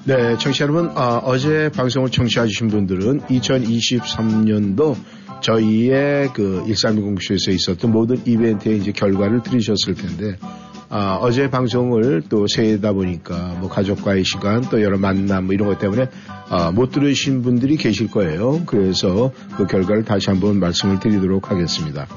[0.04, 4.96] 네, 청취자 여러분, 어, 제 방송을 청취해주신 분들은 2023년도
[5.42, 10.36] 저희의 그 1320쇼에서 있었던 모든 이벤트의 이제 결과를 들으셨을 텐데,
[10.88, 15.78] 아, 어제 방송을 또 새다 보니까 뭐 가족과의 시간 또 여러 만남 뭐 이런 것
[15.78, 16.08] 때문에
[16.48, 18.62] 아, 못 들으신 분들이 계실 거예요.
[18.66, 22.08] 그래서 그 결과를 다시 한번 말씀을 드리도록 하겠습니다.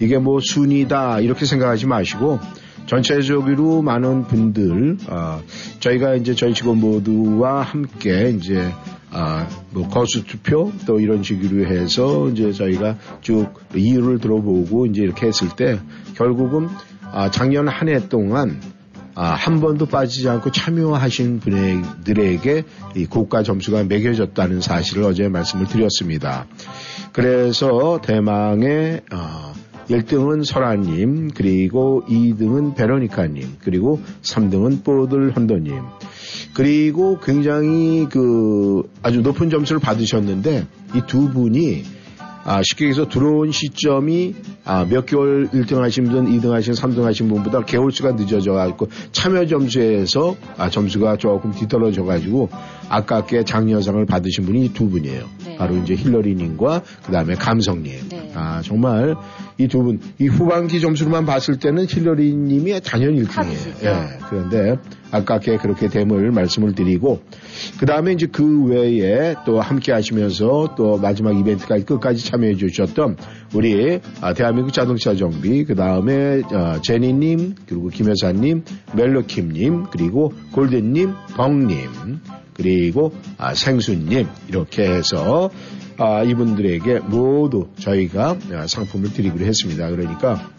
[0.00, 2.40] 이게 뭐 순위다 이렇게 생각하지 마시고
[2.86, 5.40] 전체적으로 많은 분들 아,
[5.80, 8.70] 저희가 이제 저희 직원 모두와 함께 이제
[9.10, 15.26] 아, 뭐 거수 투표 또 이런 식으로 해서 이제 저희가 쭉 이유를 들어보고 이제 이렇게
[15.26, 15.78] 했을 때
[16.14, 16.68] 결국은
[17.12, 18.60] 아, 작년 한 해 동안
[19.14, 22.64] 아, 한 번도 빠지지 않고 참여하신 분들에게
[22.96, 26.46] 이 고가 점수가 매겨졌다는 사실을 어제 말씀을 드렸습니다.
[27.12, 29.52] 그래서 대망의 어,
[29.92, 35.74] 1등은 설아님, 그리고 2등은 베로니카님, 그리고 3등은 뽀들 헌더님,
[36.54, 41.84] 그리고 굉장히 그 아주 높은 점수를 받으셨는데 이 두 분이
[42.44, 44.34] 아, 쉽게 얘기해서 들어온 시점이
[44.64, 49.46] 아, 몇 개월 1등 하신 분, 2등 하신, 3등 하신 분보다 개월수가 늦어져 가지고 참여
[49.46, 52.48] 점수에서 아, 점수가 조금 뒤떨어져 가지고
[52.88, 55.28] 아깝게 장려상을 받으신 분이 이두 분이에요.
[55.46, 55.56] 네.
[55.56, 58.08] 바로 이제 힐러리님과 그 다음에 감성님.
[58.08, 58.32] 네.
[58.34, 59.14] 아, 정말
[59.58, 63.30] 이 두 분, 이 후반기 점수로만 봤을 때는 힐러리 님이 당연히 1등이에요.
[63.30, 63.86] 탑이시죠.
[63.86, 64.18] 예.
[64.28, 64.76] 그런데
[65.10, 67.20] 아깝게 그렇게 됨을 말씀을 드리고
[67.78, 73.16] 그 다음에 이제 그 외에 또 함께 하시면서 또 마지막 이벤트까지 끝까지 참여해 주셨던
[73.54, 81.88] 우리 아, 대한민국 자동차 정비 그 다음에 어, 제니님 그리고 김여사님 멜로킴님 그리고 골든님 벙님
[82.54, 85.50] 그리고 아, 생수님 이렇게 해서
[85.98, 89.90] 아, 이분들에게 모두 저희가 아, 상품을 드리기로 했습니다.
[89.90, 90.50] 그러니까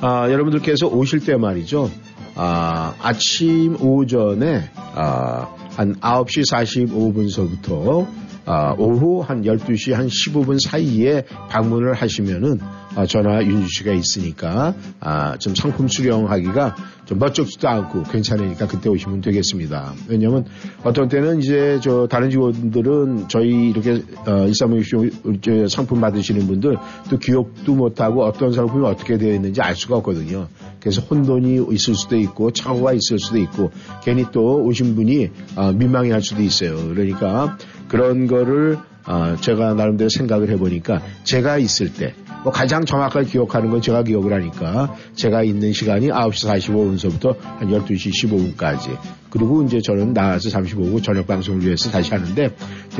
[0.00, 1.90] 아, 여러분들께서 오실 때 말이죠.
[2.34, 8.06] 아, 아침 오전에 아, 한 9시 45분서부터
[8.46, 12.60] 아, 오후 한 12시 한 15분 사이에 방문을 하시면은
[12.96, 19.20] 아, 저나 윤주 씨가 있으니까 아, 좀 상품 수령하기가 좀 멋쩍지도 않고 괜찮으니까 그때 오시면
[19.20, 19.94] 되겠습니다.
[20.08, 20.44] 왜냐면
[20.84, 26.76] 어떤 때는 이제 저 다른 직원들은 저희 이렇게 어, 1365 상품 받으시는 분들
[27.10, 30.48] 또 기억도 못하고 어떤 상품이 어떻게 되어 있는지 알 수가 없거든요.
[30.80, 33.70] 그래서 혼돈이 있을 수도 있고 착오가 있을 수도 있고
[34.02, 36.76] 괜히 또 오신 분이 아, 민망해 할 수도 있어요.
[36.88, 37.56] 그러니까
[37.88, 43.80] 그런 거를 아, 제가 나름대로 생각을 해보니까 제가 있을 때, 뭐 가장 정확하게 기억하는 건
[43.82, 48.96] 제가 기억을 하니까 제가 있는 시간이 9시 45분서부터 한 12시 15분까지.
[49.30, 52.54] 그리고 이제 저는 나와서 잠시 보고 저녁 방송을 위해서 다시 하는데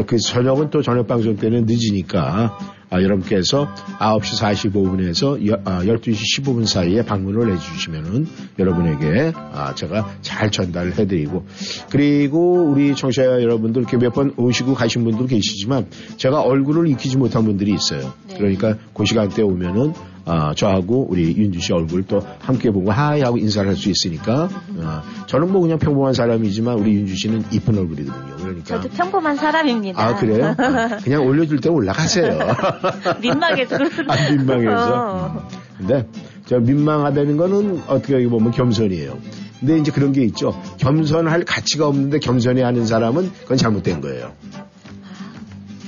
[0.07, 2.57] 그 저녁은 또 저녁 방송 때는 늦으니까
[2.91, 3.69] 아, 여러분께서
[3.99, 8.27] 9시 45분에서 12시 15분 사이에 방문을 해주시면은
[8.59, 11.47] 여러분에게 아, 제가 잘 전달을 해드리고
[11.91, 15.87] 그리고 우리 청취자 여러분들 이렇게 몇 번 오시고 가신 분들 계시지만
[16.17, 18.13] 제가 얼굴을 익히지 못한 분들이 있어요.
[18.27, 18.35] 네.
[18.39, 19.93] 그러니까 그 시간대 오면은
[20.31, 24.49] 아, 저하고 우리 윤주 씨 얼굴 또 함께 보고 하이 하고 인사를 할 수 있으니까
[24.81, 28.37] 아, 저는 뭐 그냥 평범한 사람이지만 우리 윤주 씨는 이쁜 얼굴이거든요.
[28.37, 30.01] 그러니까 저도 평범한 사람입니다.
[30.01, 30.55] 아 그래요?
[30.57, 32.39] 아, 그냥 올려줄 때 올라가세요.
[33.21, 34.15] 민망해서 그렇습니다.
[34.15, 34.95] 아, 민망해서.
[34.95, 35.49] 어.
[35.79, 36.07] 근데
[36.47, 39.19] 저 민망하다는 거는 어떻게 보면 겸손이에요.
[39.61, 40.59] 근데 이제 그런 게 있죠.
[40.79, 44.33] 겸손할 가치가 없는데 겸손해 하는 사람은 그건 잘못된 거예요.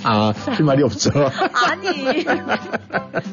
[0.05, 1.11] 아, 할 말이 없어.
[1.68, 2.24] 아니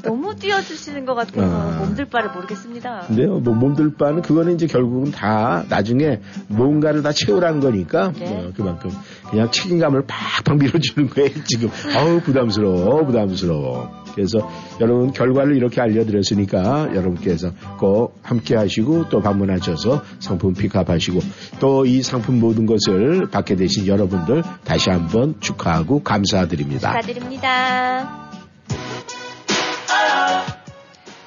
[0.03, 1.79] 너무 띄워주시는 것 같아서 아.
[1.79, 3.05] 몸둘 바를 모르겠습니다.
[3.07, 8.25] 근데요, 뭐 몸들 바는 그거는 이제 결국은 다 나중에 뭔가를 다 채우라는 거니까 네.
[8.37, 8.91] 어, 그만큼
[9.29, 11.69] 그냥 책임감을 팍팍 밀어주는 거예요 지금.
[11.95, 13.89] 아우 부담스러워, 부담스러워.
[14.19, 14.49] 그래서
[14.81, 21.19] 여러분 결과를 이렇게 알려드렸으니까 여러분께서 꼭 함께 하시고 또 방문하셔서 상품 픽업하시고
[21.59, 26.91] 또 이 상품 모든 것을 받게 되신 여러분들 다시 한번 축하하고 감사드립니다.
[26.91, 28.29] 축하드립니다.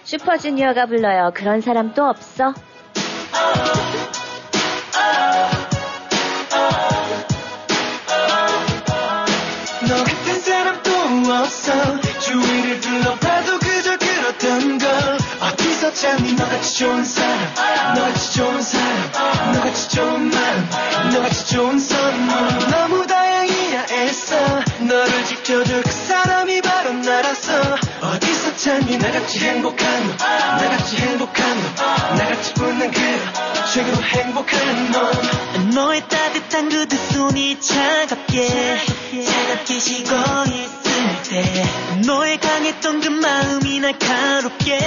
[0.05, 1.31] 슈퍼주니어가 불러요.
[1.35, 2.53] 그런 사람 또 없어.
[9.89, 10.93] 너 같은 사람 또
[11.33, 11.73] 없어
[12.21, 12.81] 주위를
[15.95, 22.71] 찾니 너같이 좋은 사람 너같이 좋은 사람 너같이 좋은 마음 너같이 좋은 선물.
[22.71, 24.37] 너무 다행이야 애써.
[24.81, 27.77] 너를 지켜줄 그 사람이 바로 나라서.
[28.01, 28.99] 어디서 찾니?
[28.99, 30.27] 나같이 행복한 너
[30.63, 37.59] 나같이 행복한 너 나같이 웃는 그 런 최고로 행복한 너 너의 따뜻한 그 두 손이
[37.59, 38.79] 차갑게
[39.25, 39.81] 차갑게.
[39.81, 41.65] 식어 있을 때
[42.07, 44.79] 너의 강했던 그 마음이 날카롭게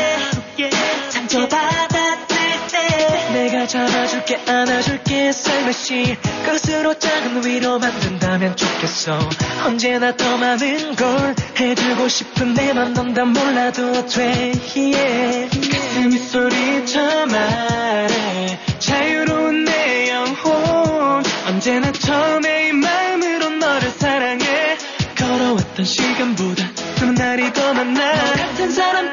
[1.10, 2.35] 상처받았을
[2.76, 6.18] 때 내가 잡아줄게 안아줄게 살며시.
[6.46, 9.18] 그것으로 작은 위로 만든다면 좋겠어.
[9.66, 14.52] 언제나 더 많은 걸 해주고 싶은 내 맘 넌 다 몰라도 돼.
[14.76, 15.50] Yeah.
[15.72, 21.24] 가슴이 소리쳐 말해 자유로운 내 영혼.
[21.48, 24.78] 언제나 처음에 이 마음으로 너를 사랑해.
[25.18, 26.64] 걸어왔던 시간보다
[27.00, 28.16] 그 날이 더 많아.
[28.16, 29.12] 너 같은 사람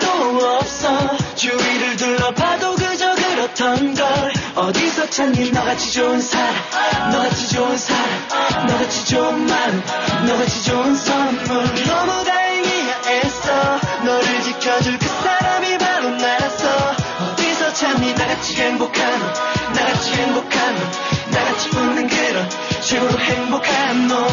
[5.13, 9.83] 찾니 너같이 좋은 사람 너같이 좋은 사람 너같이 좋은 마음
[10.27, 11.47] 너같이 좋은 선물.
[11.85, 13.81] 너무 다행이야 애써.
[14.05, 16.67] 너를 지켜줄 그 사람이 바로 나라서.
[17.21, 19.27] 어디서 찾니 나같이 행복한 너
[19.75, 22.49] 나같이 행복한 너 나같이 웃는 그런
[22.81, 24.27] 최고로 행복한 너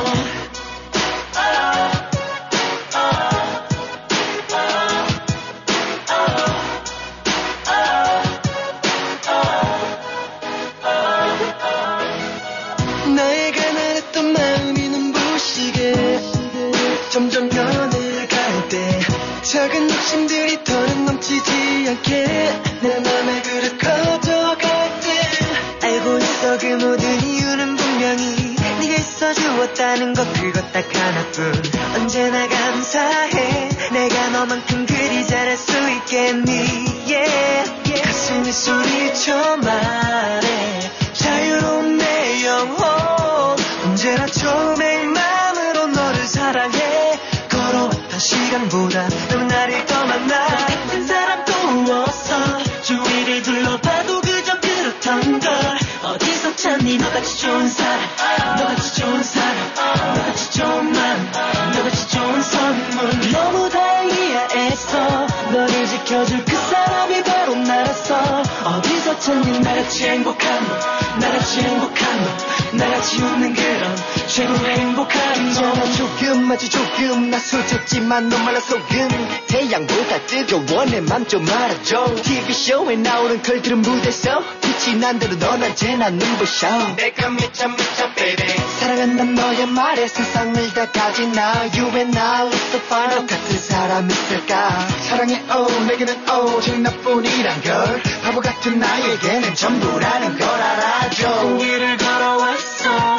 [81.30, 82.16] 좀 알아줘.
[82.24, 86.96] TV쇼에 나오는 걸들은 무대서 빛이 난 대로 넌 언제나 눈부셔.
[86.96, 88.58] 내가 미쳐 미쳐 baby.
[88.80, 91.54] 사랑한단 너의 말에 세상을 다 가진 나.
[91.76, 94.88] You and I is the final 같은 사람 있을까?
[95.08, 98.02] 사랑해 oh 내게는 오직 나뿐이란 걸.
[98.24, 101.46] 바보 같은 나에게는 전부라는 걸 알아줘.
[101.62, 103.18] 위를 걸어왔어.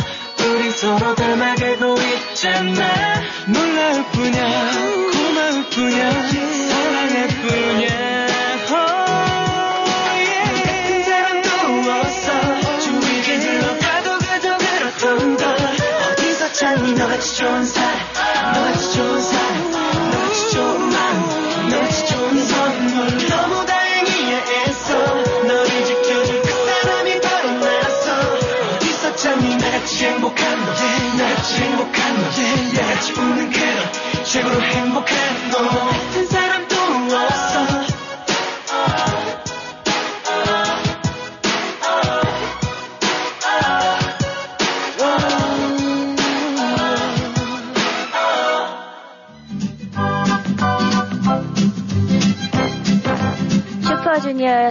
[0.48, 2.99] 우리 서로 닮아가고 있잖아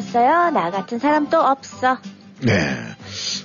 [0.10, 0.52] 슈퍼주니어였어요.
[0.52, 1.98] 나 같은 사람 또 없어.
[2.42, 2.89] 네.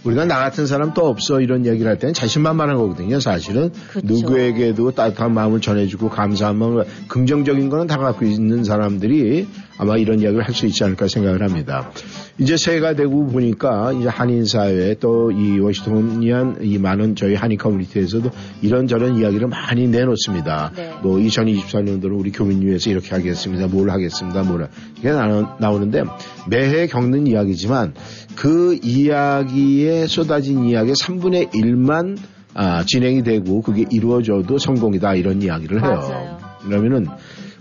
[0.04, 3.20] 우리가 나 같은 사람 또 없어 이런 얘기를 할 때는 자신만만한 거거든요.
[3.20, 4.06] 사실은 그쵸.
[4.06, 9.46] 누구에게도 따뜻한 마음을 전해주고 감사한 마음을 긍정적인 거는 다 갖고 있는 사람들이
[9.78, 11.90] 아마 이런 이야기를 할 수 있지 않을까 생각을 합니다.
[12.38, 18.30] 이제 새해가 되고 보니까 이제 한인 사회 또 이 워싱턴이한 이 많은 저희 한인 커뮤니티에서도
[18.62, 20.70] 이런저런 이야기를 많이 내놓습니다.
[20.76, 20.92] 네.
[21.02, 23.66] 뭐 2024년도는 우리 교민위에서 이렇게 하겠습니다.
[23.68, 24.42] 뭘 하겠습니다.
[24.42, 26.04] 뭐라 이게 나오- 나오는데
[26.48, 27.94] 매해 겪는 이야기지만
[28.36, 32.18] 그 이야기에 쏟아진 이야기의 3분의 1만
[32.54, 35.90] 아, 진행이 되고 그게 이루어져도 성공이다 이런 이야기를 해요.
[35.90, 36.38] 맞아요.
[36.62, 37.06] 그러면은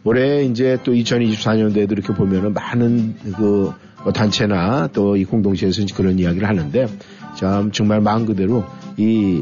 [0.04, 6.88] 올해 이제 또 2024년도에도 이렇게 보면은 많은 그뭐 단체나 또 이 공동체에서 그런 이야기를 하는데
[7.36, 8.64] 참 정말 마음 그대로
[8.98, 9.42] 이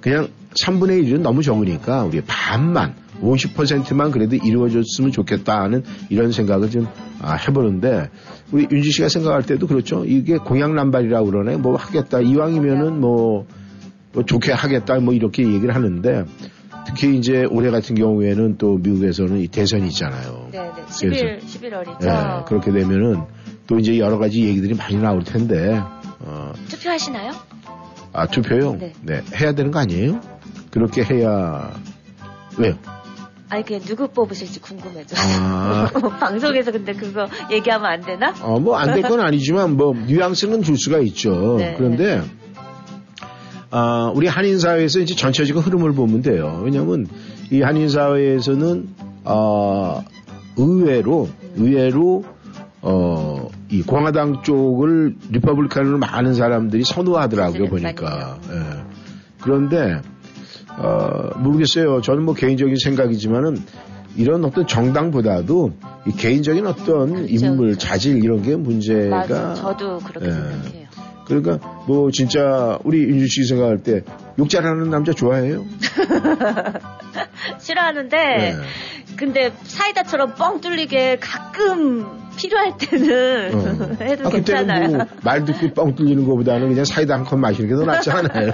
[0.00, 0.28] 그냥
[0.62, 6.88] 3분의 1은 너무 적으니까 우리 반만 50%만 그래도 이루어졌으면 좋겠다는 이런 생각을 좀
[7.20, 8.10] 아, 해보는데
[8.50, 10.04] 우리 윤지 씨가 생각할 때도 그렇죠.
[10.04, 11.56] 이게 공약남발이라고 그러네.
[11.56, 12.20] 뭐 하겠다.
[12.20, 13.46] 이왕이면은 뭐,
[14.12, 14.98] 뭐 좋게 하겠다.
[15.00, 16.24] 뭐 이렇게 얘기를 하는데
[16.86, 20.48] 특히 이제 올해 같은 경우에는 또 미국에서는 이 대선이 있잖아요.
[20.50, 20.82] 네 네.
[20.88, 22.04] 11, 11월이죠.
[22.04, 23.22] 예, 그렇게 되면은
[23.66, 25.80] 또 이제 여러 가지 얘기들이 많이 나올 텐데,
[26.20, 27.32] 어, 투표하시나요?
[28.12, 28.78] 아, 투표요?
[29.02, 29.22] 네.
[29.34, 30.20] 해야 되는 거 아니에요?
[30.70, 31.72] 그렇게 해야,
[32.58, 32.74] 왜요?
[33.52, 35.14] 아니, 그냥 누구 뽑으실지 궁금해져.
[35.18, 35.86] 아.
[36.20, 38.32] 방송에서 근데 그거 얘기하면 안 되나?
[38.40, 41.56] 어, 뭐, 안 될 건 아니지만, 뭐, 뉘앙스는 줄 수가 있죠.
[41.58, 42.22] 네, 그런데,
[43.70, 46.62] 아, 우리 한인 사회에서 이제 전체적인 흐름을 보면 돼요.
[46.64, 47.06] 왜냐면,
[47.50, 48.88] 이 한인 사회에서는,
[49.24, 50.00] 아,
[50.56, 52.24] 의외로, 의외로,
[52.80, 58.38] 어, 이 공화당 쪽을 Republican으로 많은 사람들이 선호하더라고요, 보니까.
[58.50, 58.58] 예.
[59.42, 60.00] 그런데,
[60.78, 62.00] 어, 모르겠어요.
[62.00, 63.56] 저는 뭐 개인적인 생각이지만은
[64.16, 65.72] 이런 어떤 정당보다도
[66.06, 69.22] 이 개인적인 어떤 인물, 자질 이런 게 문제가.
[69.22, 69.54] 그렇죠, 맞아.
[69.54, 70.30] 저도 그렇게 예.
[70.30, 70.81] 생각해요.
[71.26, 74.02] 그러니까 뭐 진짜 우리 윤주 씨 생각할 때
[74.38, 75.64] 욕 잘하는 남자 좋아해요?
[77.58, 78.56] 싫어하는데, 네.
[79.16, 82.06] 근데 사이다처럼 뻥 뚫리게 가끔
[82.36, 83.96] 필요할 때는 어.
[84.04, 84.88] 해도 아, 괜찮아요.
[84.88, 88.52] 뭐 말 듣고 뻥 뚫리는 것보다는 그냥 사이다 한 컵 마시는 게 더 낫지 않아요?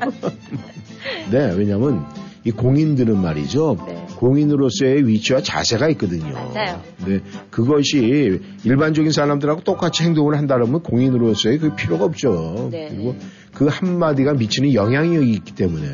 [1.31, 2.05] 네, 왜냐면
[2.49, 3.76] 이 공인들은 말이죠.
[4.16, 6.32] 공인으로서의 위치와 자세가 있거든요.
[6.55, 6.80] 맞아요.
[7.07, 7.20] 네,
[7.51, 12.70] 그것이 일반적인 사람들하고 똑같이 행동을 한다면 공인으로서의 그 필요가 없죠.
[12.72, 12.88] 네.
[12.90, 13.14] 그리고
[13.53, 15.86] 그 한마디가 미치는 영향력이 있기 때문에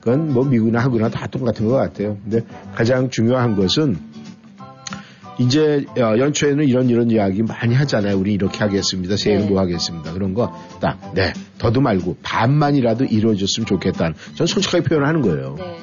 [0.00, 2.16] 그건 뭐 미국이나 한국이나 다 똑같은 것 같아요.
[2.22, 3.96] 근데 가장 중요한 것은
[5.38, 8.18] 이제 어, 연초에는 이런 이런 이야기 많이 하잖아요.
[8.18, 9.16] 우리 이렇게 하겠습니다.
[9.16, 9.50] 새해는 네.
[9.50, 10.12] 뭐 하겠습니다.
[10.12, 14.14] 그런 거 딱, 네, 더도 말고 반만이라도 이루어졌으면 좋겠다는.
[14.34, 15.54] 전 솔직하게 표현하는 거예요.
[15.58, 15.78] 네.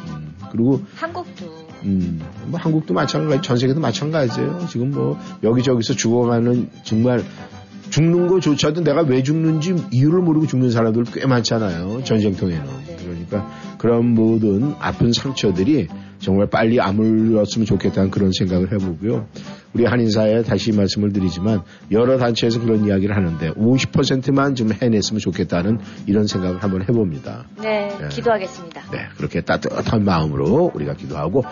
[0.51, 4.67] 그리고 한국도 음, 뭐 한국도 마찬가지, 전 세계도 마찬가지예요.
[4.69, 7.23] 지금 뭐 여기저기서 죽어가는 정말
[7.89, 12.03] 죽는 거조차도 내가 왜 죽는지 이유를 모르고 죽는 사람들 꽤 많잖아요.
[12.03, 12.65] 전쟁통에는.
[12.99, 15.87] 그러니까 그런 모든 아픈 상처들이
[16.19, 19.27] 정말 빨리 아물었으면 좋겠다는 그런 생각을 해보고요.
[19.73, 21.61] 우리 한인사에 다시 말씀을 드리지만
[21.91, 27.45] 여러 단체에서 그런 이야기를 하는데 50%만 좀 해냈으면 좋겠다는 이런 생각을 한번 해봅니다.
[27.61, 28.07] 네, 네.
[28.09, 28.81] 기도하겠습니다.
[28.91, 31.43] 네, 그렇게 따뜻한 마음으로 우리가 기도하고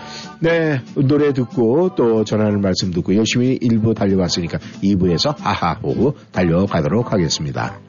[0.41, 7.79] 네, 노래 듣고 또 전하는 말씀 듣고 열심히 1부 달려왔으니까 2부에서 하하 오고 달려가도록 하겠습니다.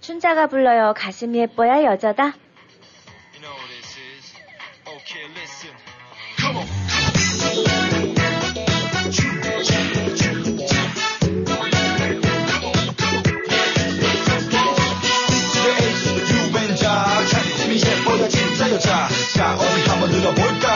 [0.00, 2.34] 춘자가 불러요 가슴이 예뻐야 여자다.
[19.36, 20.75] 자, 어디 한번 들어볼까?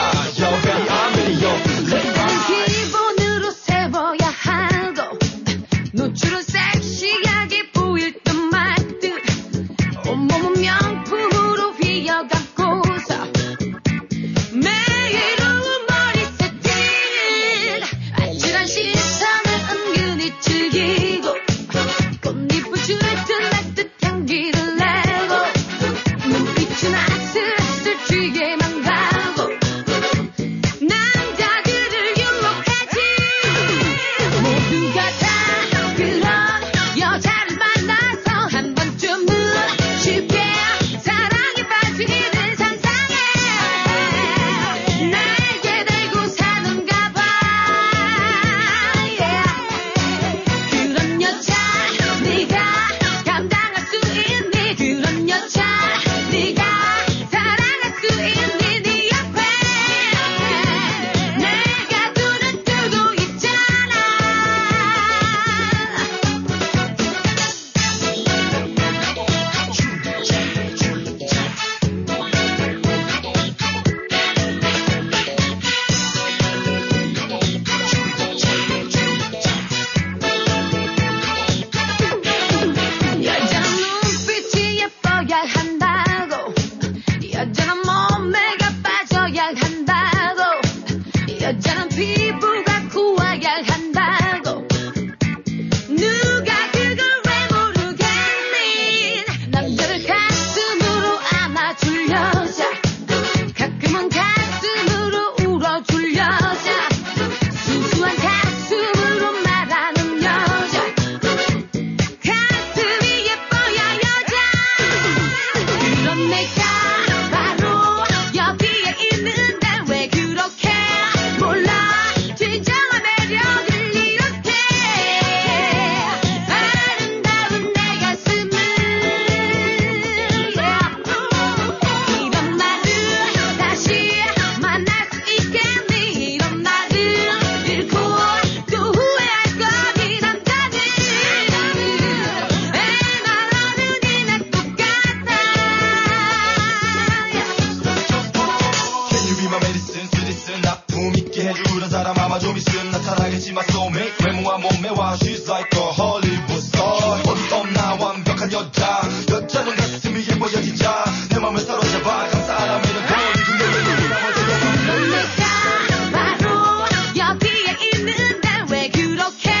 [169.31, 169.60] okay.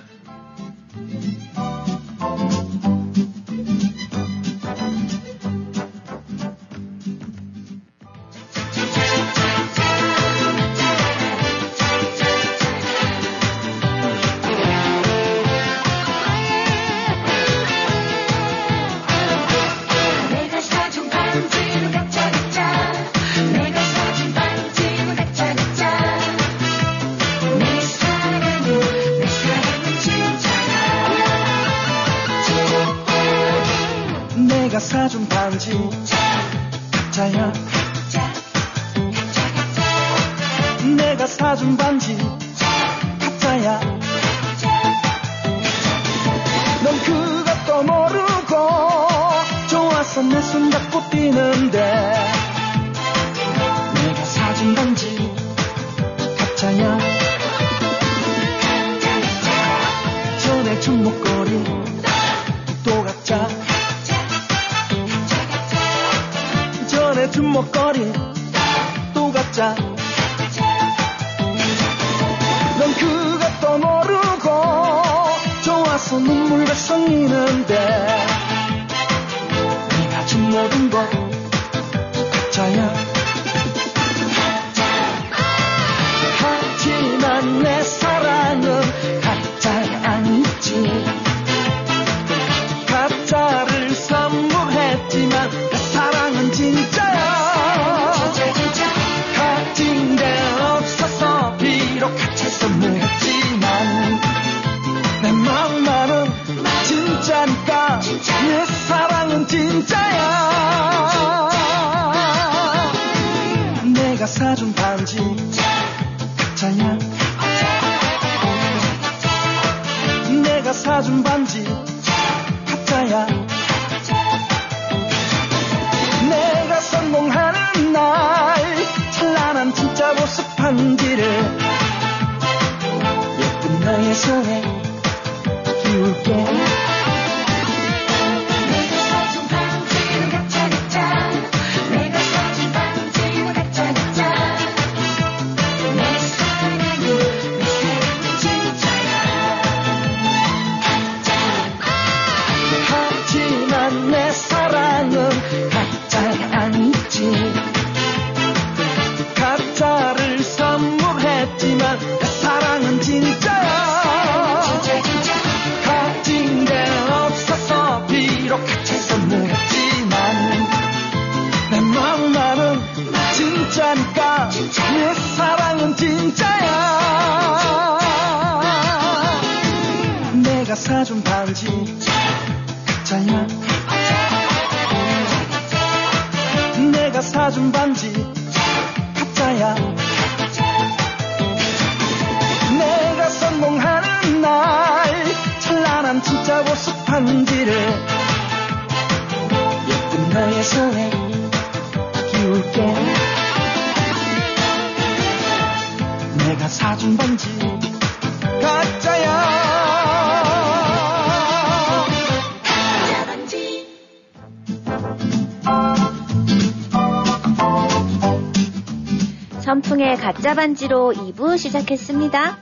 [220.41, 222.57] 선풍의 가짜 반지로 2부 시작했습니다.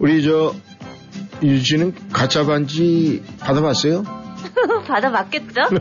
[0.00, 0.54] 우리 저
[1.42, 4.02] 유지는 가짜 반지 받아봤어요?
[4.86, 5.60] 받아봤겠죠?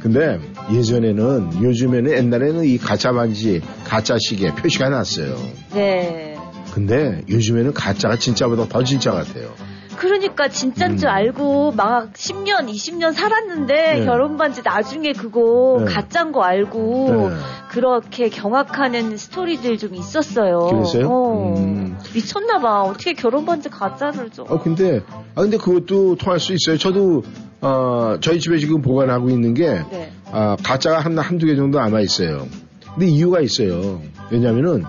[0.00, 0.40] 근데
[0.72, 5.36] 예전에는 요즘에는 옛날에는 이 가짜 반지 가짜 시계 표시가 났어요.
[5.74, 6.36] 네.
[6.72, 9.54] 근데 요즘에는 가짜가 진짜보다 더 진짜 같아요.
[9.98, 11.12] 그러니까 진짠 줄 음.
[11.12, 14.04] 알고 막 10년, 20년 살았는데 네.
[14.04, 15.92] 결혼 반지 나중에 그거 네.
[15.92, 17.36] 가짜인 거 알고 네.
[17.70, 20.60] 그렇게 경악하는 스토리들 좀 있었어요.
[20.70, 21.08] 그랬어요?
[21.10, 21.54] 어.
[21.58, 21.98] 음.
[22.14, 22.82] 미쳤나 봐.
[22.82, 24.44] 어떻게 결혼 반지 가짜를 줘?
[24.44, 25.00] 어 근데
[25.34, 26.78] 아 근데 그것도 통할 수 있어요.
[26.78, 27.24] 저도
[27.60, 30.12] 어 저희 집에 지금 보관하고 있는 게 네.
[30.30, 32.46] 아, 가짜가 한, 한두 개 정도 남아 있어요.
[32.94, 34.00] 근데 이유가 있어요.
[34.30, 34.84] 왜냐면은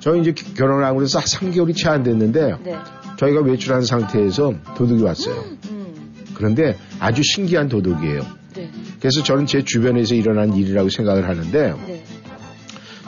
[0.00, 2.76] 저희 이제 결혼을 하고 그래서 한 3개월이 채 안 됐는데 네.
[3.16, 5.44] 저희가 외출한 상태에서 도둑이 왔어요.
[5.70, 5.84] 음.
[6.34, 8.22] 그런데 아주 신기한 도둑이에요.
[8.56, 8.70] 네.
[8.98, 12.04] 그래서 저는 제 주변에서 일어난 일이라고 생각을 하는데 네.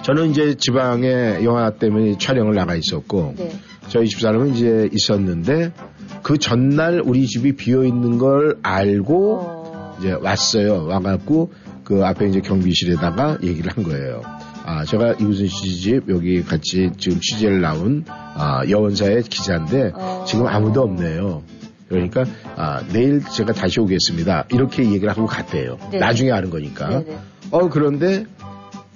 [0.03, 3.51] 저는 이제 지방에 영화 때문에 촬영을 나가 있었고 네.
[3.89, 5.73] 저희 집 사람은 이제 있었는데
[6.23, 9.97] 그 전날 우리 집이 비어 있는 걸 알고 어.
[9.99, 10.87] 이제 왔어요.
[10.87, 11.53] 와갖고
[11.85, 14.23] 그 앞에 이제 경비실에다가 얘기를 한 거예요.
[14.67, 20.25] 아, 제가 이우순 씨집 여기 같이 지금 취재를 나온 아, 여원사의 기자인데 어.
[20.27, 21.45] 지금 아무도 없네요.
[21.89, 22.25] 그러니까
[22.57, 24.47] 아, 내일 제가 다시 오겠습니다.
[24.51, 25.79] 이렇게 얘기를 하고 갔대요.
[25.93, 25.99] 네.
[25.99, 26.89] 나중에 아는 거니까.
[26.89, 27.19] 네네.
[27.53, 28.27] 어 그런데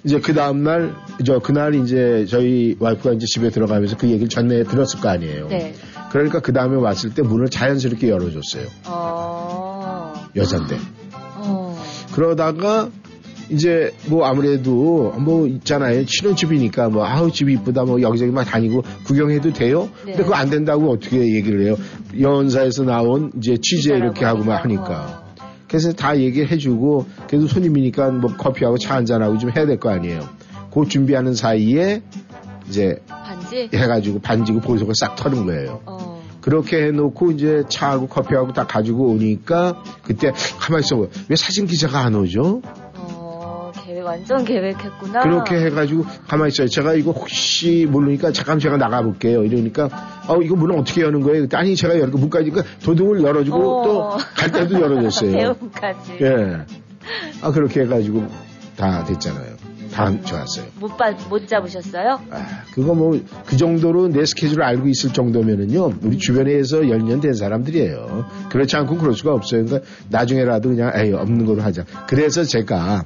[0.03, 0.93] 이제 그 다음 날,
[1.25, 5.47] 저 그날 이제 저희 와이프가 이제 집에 들어가면서 그 얘기를 전에 들었을 거 아니에요.
[5.47, 5.73] 네.
[6.11, 8.67] 그러니까 그 다음에 왔을 때 문을 자연스럽게 열어줬어요.
[8.87, 10.13] 어.
[10.35, 10.77] 여잔데.
[11.13, 11.81] 어.
[12.13, 12.89] 그러다가
[13.51, 16.05] 이제 뭐 아무래도 뭐 있잖아요.
[16.07, 19.89] 신혼집이니까 뭐 아우 집이 이쁘다 뭐 여기저기 막 다니고 구경해도 돼요.
[20.05, 20.13] 네.
[20.13, 21.75] 근데 그거 안 된다고 어떻게 얘기를 해요.
[22.19, 25.23] 연사에서 나온 이제 취재 이렇게 하고 막 하니까.
[25.25, 25.45] 어.
[25.67, 30.21] 그래서 다 얘기를 해주고 그래도 손님이니까 뭐 커피하고 차 한잔하고 좀 해야 될 거 아니에요.
[30.73, 32.01] 그 준비하는 사이에
[32.69, 33.69] 이제 반지?
[33.73, 35.81] 해가지고 반지고 보석을 싹 털은 거예요.
[35.85, 36.21] 어.
[36.39, 40.97] 그렇게 해놓고 이제 차하고 커피하고 다 가지고 오니까 그때 가만히 있어
[41.29, 42.61] 왜 사진 기자가 안 오죠?
[44.01, 45.21] 완전 계획했구나.
[45.21, 46.67] 그렇게 해가지고 가만히 있어요.
[46.67, 49.43] 제가 이거 혹시 모르니까 잠깐 제가 나가볼게요.
[49.43, 49.89] 이러니까
[50.27, 51.45] 어 이거 문은 어떻게 여는 거예요?
[51.53, 53.83] 아니 제가 열고 문까지 그 도둑을 열어주고 어.
[53.83, 55.31] 또갈 때도 열어줬어요.
[55.37, 56.17] 배움까지.
[56.21, 56.57] 예.
[57.41, 58.27] 아 그렇게 해가지고
[58.77, 59.71] 다 됐잖아요.
[59.91, 60.67] 다 좋았어요.
[60.79, 62.21] 못, 봐, 못 잡으셨어요?
[62.31, 67.33] 아, 그거 뭐 그 정도로 내 스케줄을 알고 있을 정도면은요 우리 주변에서 열 년 된
[67.33, 68.25] 사람들이에요.
[68.49, 69.65] 그렇지 않고 그럴 수가 없어요.
[69.65, 71.83] 그러니까 나중에라도 그냥 에이 없는 걸로 하자.
[72.07, 73.03] 그래서 제가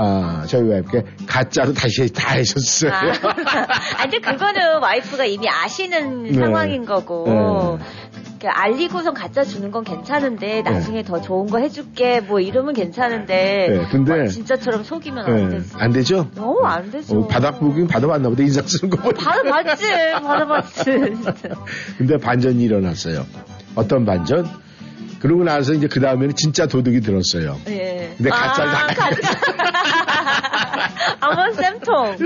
[0.00, 2.92] 아 저희 와이프께 가짜로 다시 다 해줬어요.
[2.92, 2.98] 아,
[3.98, 6.32] 아, 근데 그거는 와이프가 이미 아시는 네.
[6.34, 7.78] 상황인 거고.
[7.80, 7.84] 네.
[8.38, 13.88] 그러니까 알리고선 가짜 주는 건 괜찮은데 나중에 더 좋은 거 해줄게 뭐 이러면 괜찮은데 네,
[13.90, 15.70] 근데- 막 진짜처럼 속이면 안 예, 되지.
[15.76, 16.30] 안 되죠?
[16.36, 17.18] 어, 안 되죠.
[17.18, 19.24] 어, 바닥보긴 받아봤나 보다 인상 쓰는 거 보니까.
[19.32, 19.84] 받아봤지,
[20.22, 20.84] 받아봤지.
[21.98, 23.26] 근데 반전이 일어났어요.
[23.74, 24.48] 어떤 반전?
[25.20, 27.56] 그러고 나서 이제 그 다음에는 진짜 도둑이 들었어요.
[27.68, 28.14] 예.
[28.16, 29.20] 근데 아, 다- 가짜.
[31.20, 32.16] 아무 쌤통.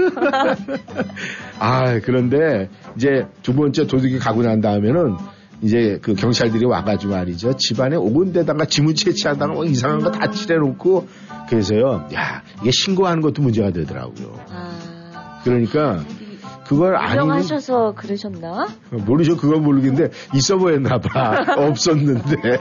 [1.59, 5.17] 아, 그런데 이제 두 번째 도둑이 가고 난 다음에는
[5.63, 7.57] 이제 그 경찰들이 와가지고 말이죠.
[7.57, 11.07] 집안에 온 데다가 지문 채취하다가 뭐 이상한 거 다 칠해놓고
[11.49, 12.09] 그래서요.
[12.15, 14.39] 야, 이게 신고하는 것도 문제가 되더라고요.
[14.51, 16.05] 아, 그러니까
[16.73, 18.67] 그걸 아니면 유명하셔서 그러셨나?
[18.91, 19.37] 모르죠.
[19.37, 21.45] 그건 모르겠는데 있어 보였나 봐.
[21.61, 22.59] 없었는데.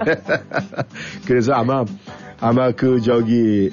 [1.25, 1.85] 그래서 아마
[2.41, 3.71] 아마 그 저기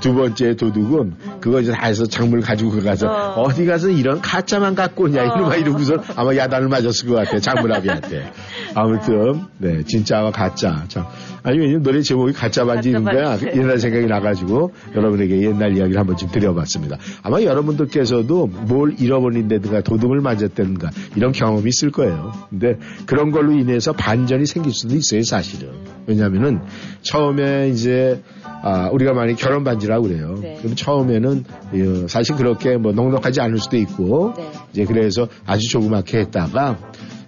[0.00, 3.42] 두 번째 도둑은 그거 이제 다 해서 작물 가지고 가서 어.
[3.42, 3.52] 어.
[3.52, 5.24] 디 가서 이런 가짜만 갖고 오냐 어.
[5.24, 7.40] 이러면 이러고서 아마 야단을 맞았을 것 같아요.
[7.40, 8.32] 작물아비한테.
[8.74, 10.84] 아무튼 네 진짜와 가짜.
[10.88, 11.04] 참
[11.42, 13.36] 아니 왜냐면 노래 제목이 가짜 반지 이런 거야.
[13.36, 13.50] 반지.
[13.54, 16.98] 옛날 생각이 나가지고 여러분에게 옛날 이야기를 한번 좀 드려봤습니다.
[17.22, 22.32] 아마 여러분들께서도 뭘 잃어버린다든가 도둑을 맞았다든가 이런 경험이 있을 거예요.
[22.50, 25.70] 근데 그런 걸로 인해서 반전이 생길 수도 있어요, 사실은.
[26.06, 26.60] 왜냐면은
[27.02, 28.22] 처음에 이제
[28.62, 30.36] 아, 우리가 많이 결혼 반지라고 그래요.
[30.40, 30.58] 네.
[30.60, 34.50] 그럼 처음에는 어, 사실 그렇게 뭐 넉넉하지 않을 수도 있고 네.
[34.72, 36.78] 이제 그래서 아주 조그맣게 했다가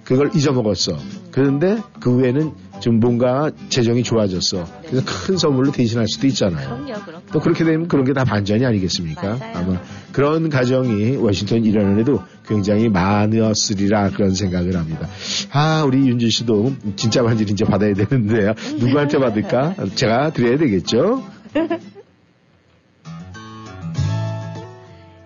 [0.05, 0.93] 그걸 잊어먹었어.
[1.31, 2.53] 그런데 그 후에는
[2.83, 4.67] 좀 뭔가 재정이 좋아졌어.
[4.85, 6.69] 그래서 큰 선물로 대신할 수도 있잖아요.
[6.85, 7.23] 그럼요, 그럼.
[7.33, 9.37] 또 그렇게 되면 그런 게 다 반전이 아니겠습니까?
[9.39, 9.53] 맞아요.
[9.57, 9.81] 아마
[10.13, 15.09] 그런 가정이 워싱턴 일원에도 굉장히 많았으리라 그런 생각을 합니다.
[15.53, 18.53] 아, 우리 윤주 씨도 진짜 반지를 이제 받아야 되는데요.
[18.81, 19.75] 누구한테 받을까?
[19.95, 21.23] 제가 드려야 되겠죠?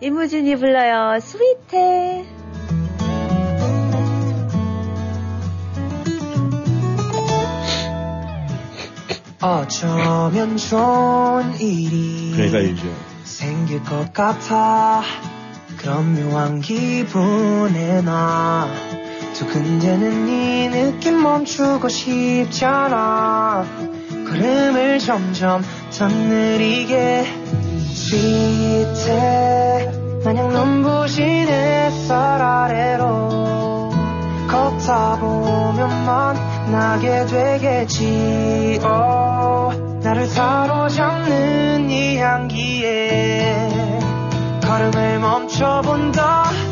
[0.02, 1.18] 이무진이 불러요.
[1.20, 2.35] 스위트.
[9.42, 12.82] 어쩌면 좋은 일이 그러니까 이제
[13.24, 15.02] 생길 것 같아.
[15.76, 18.66] 그런 묘한 기분에 나
[19.34, 23.66] 두근대는 이 느낌 멈추고 싶잖아.
[24.08, 25.62] 걸음을 점점
[25.96, 27.26] 더 느리게
[28.10, 29.90] 빛에
[30.24, 33.90] 마냥 눈부신 햇살 아래로
[34.48, 38.80] 걷다 보면 만나게 되겠지.
[38.82, 39.15] oh,
[40.28, 43.68] 사로잡는 이 향기에
[44.62, 46.65] 걸음을 멈춰본다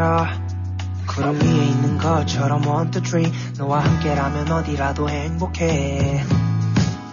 [0.00, 0.26] 포근해져
[1.06, 3.30] 구름 위에 있는 것처럼 want to dream.
[3.58, 6.24] 너와 함께라면 어디라도 행복해.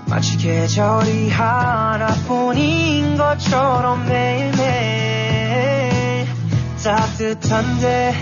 [0.08, 4.66] 마치 계절이 하나뿐인 것처럼 매일매일
[6.82, 8.16] 따뜻한데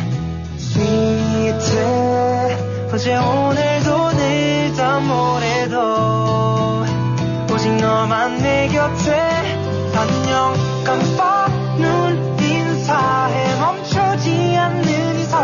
[0.58, 2.58] sweet해
[2.92, 6.86] 어제 오늘도 내일도 모레도
[7.54, 9.14] 오직 너만 내 곁에
[9.96, 11.35] 안녕 깜빡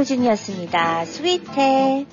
[0.00, 1.04] 이무진이었습니다.
[1.04, 2.06] 스윗해.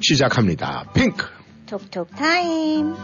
[0.00, 0.90] 시작합니다.
[0.94, 1.26] 핑크.
[1.66, 2.94] 톡톡 타임.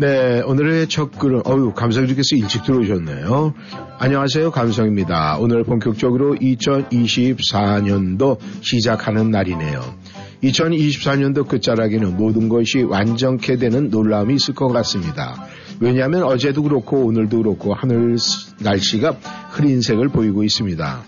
[0.00, 3.54] 네, 오늘의 첫 글은, 어유 감성님께서 일찍 들어오셨네요.
[3.98, 5.38] 안녕하세요, 감성입니다.
[5.38, 9.80] 오늘 본격적으로 2024년도 시작하는 날이네요.
[10.44, 15.46] 2024년도 끝자락에는 모든 것이 완전케 되는 놀라움이 있을 것 같습니다.
[15.80, 18.16] 왜냐하면 어제도 그렇고 오늘도 그렇고 하늘
[18.60, 19.16] 날씨가
[19.50, 21.04] 흐린색을 보이고 있습니다.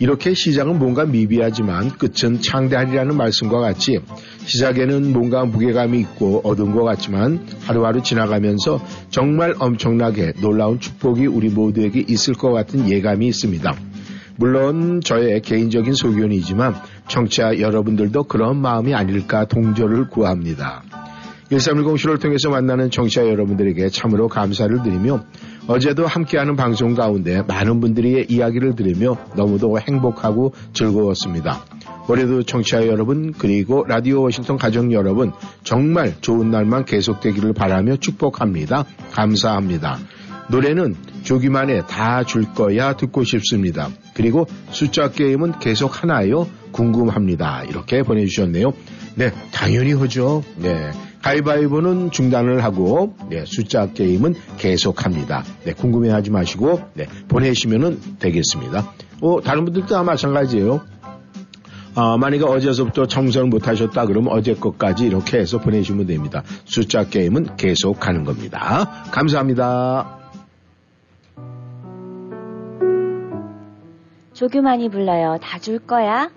[0.00, 4.00] 이렇게 시작은 뭔가 미비하지만 끝은 창대하리라는 말씀과 같이
[4.46, 12.04] 시작에는 뭔가 무게감이 있고 어두운 것 같지만 하루하루 지나가면서 정말 엄청나게 놀라운 축복이 우리 모두에게
[12.08, 13.76] 있을 것 같은 예감이 있습니다.
[14.36, 16.74] 물론 저의 개인적인 소견이지만
[17.12, 20.82] 청취자 여러분들도 그런 마음이 아닐까 동조를 구합니다.
[21.50, 25.22] 1310쇼를 통해서 만나는 청취자 여러분들에게 참으로 감사를 드리며
[25.68, 31.62] 어제도 함께하는 방송 가운데 많은 분들의 이야기를 들으며 너무도 행복하고 즐거웠습니다.
[32.08, 35.32] 올해도 청취자 여러분 그리고 라디오 워싱턴 가족 여러분
[35.64, 38.86] 정말 좋은 날만 계속되기를 바라며 축복합니다.
[39.12, 39.98] 감사합니다.
[40.48, 43.88] 노래는 조기만에 다줄 거야 듣고 싶습니다.
[44.14, 46.46] 그리고 숫자 게임은 계속 하나요?
[46.72, 47.64] 궁금합니다.
[47.64, 48.72] 이렇게 보내주셨네요.
[49.14, 50.42] 네, 당연히 하죠.
[50.56, 50.90] 네.
[51.22, 55.44] 가위바위보는 중단을 하고 네, 숫자 게임은 계속 합니다.
[55.64, 58.92] 네, 궁금해 하지 마시고 네, 보내시면 되겠습니다.
[59.20, 60.80] 어, 다른 분들도 다 마찬가지예요.
[61.94, 66.42] 아, 만약에 어제서부터 청소를 못 하셨다 그러면 어제 것까지 이렇게 해서 보내시면 됩니다.
[66.64, 69.04] 숫자 게임은 계속 가는 겁니다.
[69.12, 70.21] 감사합니다.
[74.46, 75.38] 조규만이 불러요.
[75.40, 76.28] 다 줄 거야.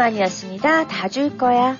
[0.00, 0.88] 조규만이었습니다.
[0.88, 1.76] 다 줄 거야.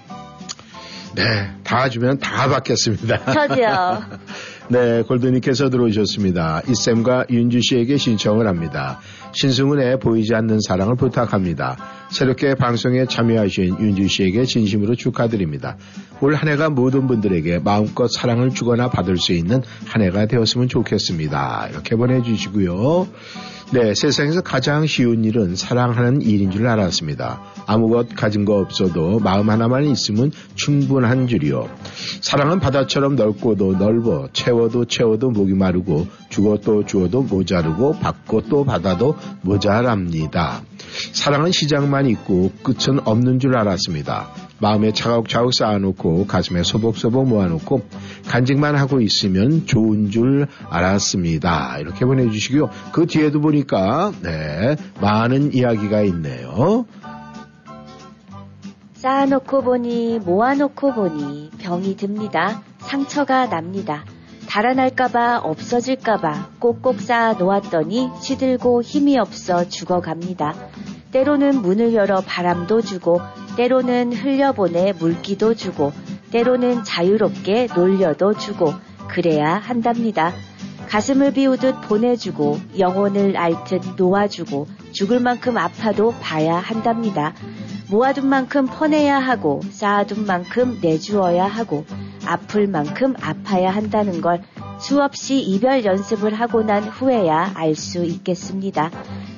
[1.14, 3.32] 네, 다 주면 다 받겠습니다.
[3.32, 4.02] 저도요.
[4.68, 6.62] 네, 골드님께서 들어오셨습니다.
[6.68, 9.01] 이쌤과 윤주 씨에게 신청을 합니다.
[9.32, 11.76] 신승훈의 보이지 않는 사랑을 부탁합니다.
[12.10, 15.76] 새롭게 방송에 참여하신 윤주 씨에게 진심으로 축하드립니다.
[16.20, 21.68] 올 한 해가 모든 분들에게 마음껏 사랑을 주거나 받을 수 있는 한 해가 되었으면 좋겠습니다.
[21.72, 23.09] 이렇게 보내주시고요.
[23.72, 27.40] 네, 세상에서 가장 쉬운 일은 사랑하는 일인 줄 알았습니다.
[27.66, 31.68] 아무것 가진 거 없어도 마음 하나만 있으면 충분한 줄이요.
[32.20, 36.09] 사랑은 바다처럼 넓고도 넓어 채워도 채워도 목이 마르고
[36.64, 40.62] 또 주어도 모자르고 받고 또 받아도 모자랍니다.
[41.12, 44.28] 사랑은 시작만 있고 끝은 없는 줄 알았습니다.
[44.58, 47.82] 마음에 차곡차곡 쌓아놓고 가슴에 소복소복 모아놓고
[48.28, 51.78] 간직만 하고 있으면 좋은 줄 알았습니다.
[51.78, 52.68] 이렇게 보내주시고요.
[52.92, 56.86] 그 뒤에도 보니까 네 많은 이야기가 있네요.
[58.94, 62.62] 쌓아놓고 보니 모아놓고 보니 병이 듭니다.
[62.80, 64.04] 상처가 납니다.
[64.51, 70.55] 달아날까봐 없어질까봐 꼭꼭 쌓아 놓았더니 시들고 힘이 없어 죽어갑니다.
[71.12, 73.20] 때로는 문을 열어 바람도 주고
[73.56, 75.93] 때로는 흘려보내 물기도 주고
[76.32, 78.74] 때로는 자유롭게 놀려도 주고
[79.09, 80.32] 그래야 한답니다.
[80.89, 87.35] 가슴을 비우듯 보내주고 영혼을 앓듯 놓아주고 죽을 만큼 아파도 봐야 한답니다.
[87.90, 91.84] 모아둔 만큼 퍼내야 하고 쌓아둔 만큼 내주어야 하고
[92.24, 94.42] 아플 만큼 아파야 한다는 걸
[94.78, 98.90] 수없이 이별 연습을 하고 난 후에야 알 수 있겠습니다.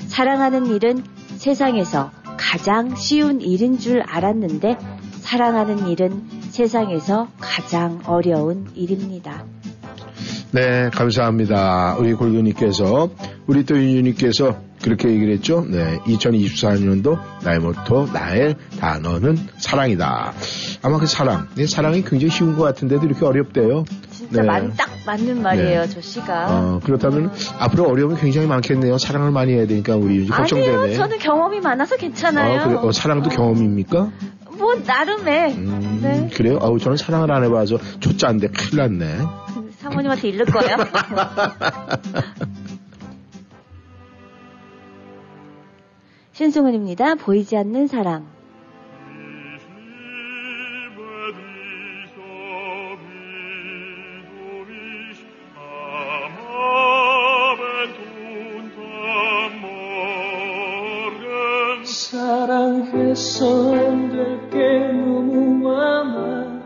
[0.09, 1.03] 사랑하는 일은
[1.37, 4.77] 세상에서 가장 쉬운 일인 줄 알았는데
[5.21, 9.45] 사랑하는 일은 세상에서 가장 어려운 일입니다.
[10.51, 11.97] 네, 감사합니다.
[11.99, 13.09] 우리 골드님께서,
[13.47, 15.65] 우리 또 윤주님께서 그렇게 얘기를 했죠.
[15.69, 20.33] 네, 2024년도 나의 모토, 나의 단어는 사랑이다.
[20.83, 23.85] 아마 그 사랑, 네, 사랑이 굉장히 쉬운 것 같은데도 이렇게 어렵대요.
[24.11, 24.47] 진짜 네.
[24.47, 25.89] 만, 딱 맞는 말이에요, 네.
[25.89, 26.47] 저 씨가.
[26.51, 28.99] 어, 그렇다면 앞으로 어려움이 굉장히 많겠네요.
[28.99, 30.77] 사랑을 많이 해야 되니까 우리 걱정되네.
[30.77, 32.61] 아니요, 저는 경험이 많아서 괜찮아요.
[32.61, 32.77] 아, 그래?
[32.77, 34.11] 어, 사랑도 경험입니까?
[34.59, 36.31] 뭐 나름의 음, 네.
[36.35, 36.59] 그래요?
[36.61, 39.19] 아우, 저는 사랑을 안 해봐서 조짜인데 큰일 났네.
[39.79, 40.77] 사모님한테 잃을 거예요.
[46.33, 47.17] 신승훈입니다.
[47.17, 48.27] 보이지 않는 사랑.
[61.85, 66.63] 사랑해서 안될게 너무 많아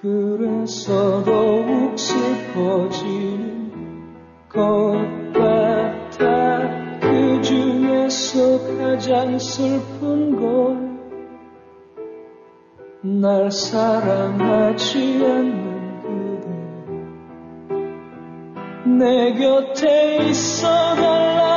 [0.00, 3.70] 그래서 더욱 슬퍼지는
[4.48, 4.96] 것
[5.34, 6.49] 같아 그
[8.20, 10.90] 중에서 가장 슬픈 건
[13.02, 17.78] 날 사랑하지 않는 그대.
[18.84, 21.49] 내 곁에 있어 달라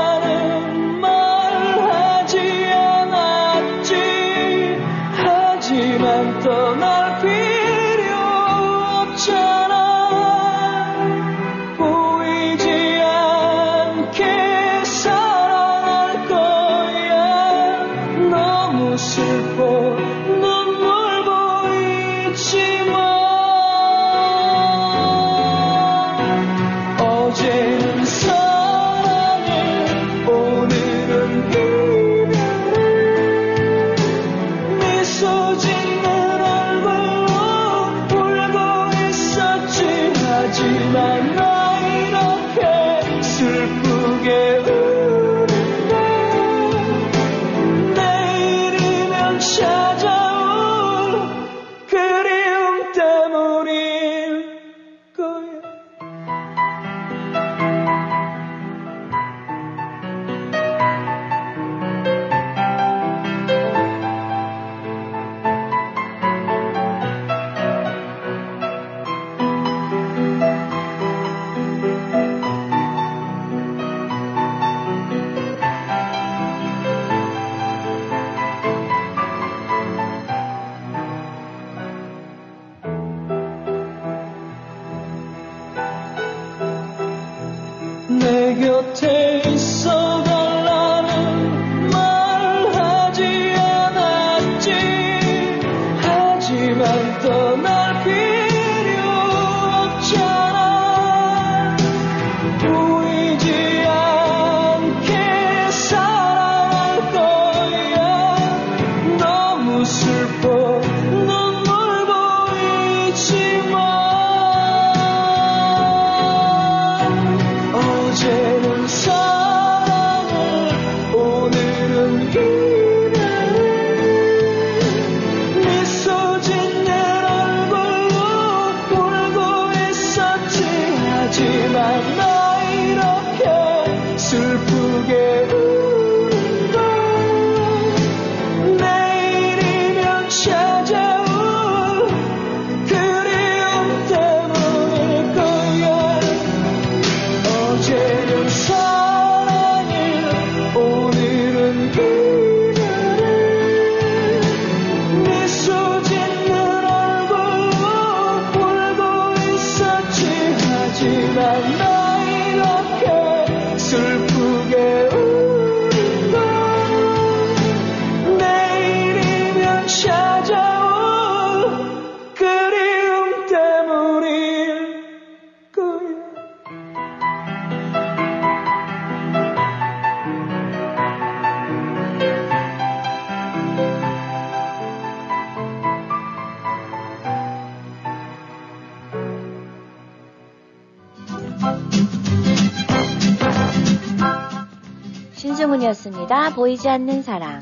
[196.74, 197.62] 보이지 않는 사랑.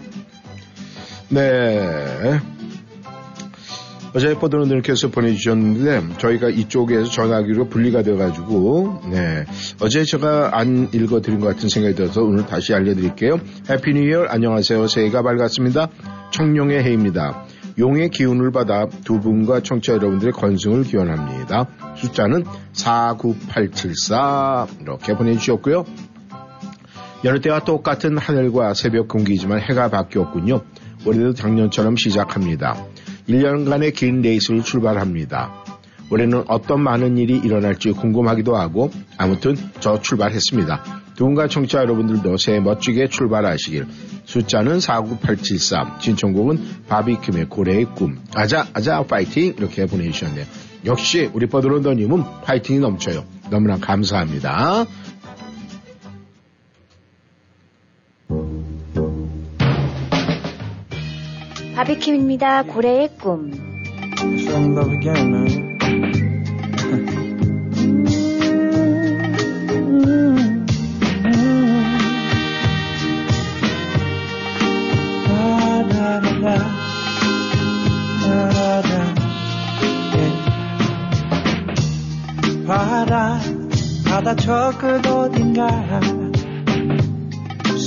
[1.30, 2.40] 네.
[4.14, 9.46] 어제 포도는들께서 보내주셨는데 저희가 이쪽에서 전화기로 분리가 돼가지고 네
[9.82, 13.40] 어제 제가 안 읽어드린 것 같은 생각이 들어서 오늘 다시 알려드릴게요.
[13.70, 14.88] Happy New Year 안녕하세요.
[14.88, 15.88] 새해가 밝았습니다.
[16.32, 17.46] 청룡의 해입니다.
[17.80, 21.68] 용의 기운을 받아 두 분과 청취자 여러분들의 건승을 기원합니다.
[21.96, 22.44] 숫자는
[22.74, 25.86] 49874 이렇게 보내주셨고요.
[27.24, 30.62] 여느 때와 똑같은 하늘과 새벽 공기지만 해가 바뀌었군요.
[31.06, 32.84] 올해도 작년처럼 시작합니다.
[33.30, 35.64] 1년간의 긴 레이스를 출발합니다.
[36.10, 41.02] 올해는 어떤 많은 일이 일어날지 궁금하기도 하고 아무튼 저 출발했습니다.
[41.16, 43.86] 누군가 청취자 여러분들도 새해 멋지게 출발하시길
[44.26, 50.46] 숫자는 49873 신청곡은 바비킴의 고래의 꿈 아자 아자 파이팅 이렇게 보내주셨네요.
[50.86, 53.24] 역시 우리 버드론더님은 파이팅이 넘쳐요.
[53.52, 54.88] 너무나 감사합니다.
[61.82, 62.64] 바비킴입니다.
[62.64, 63.50] 고래의 꿈.
[82.68, 83.40] 바다,
[84.06, 85.68] 바다 저 끝 어딘가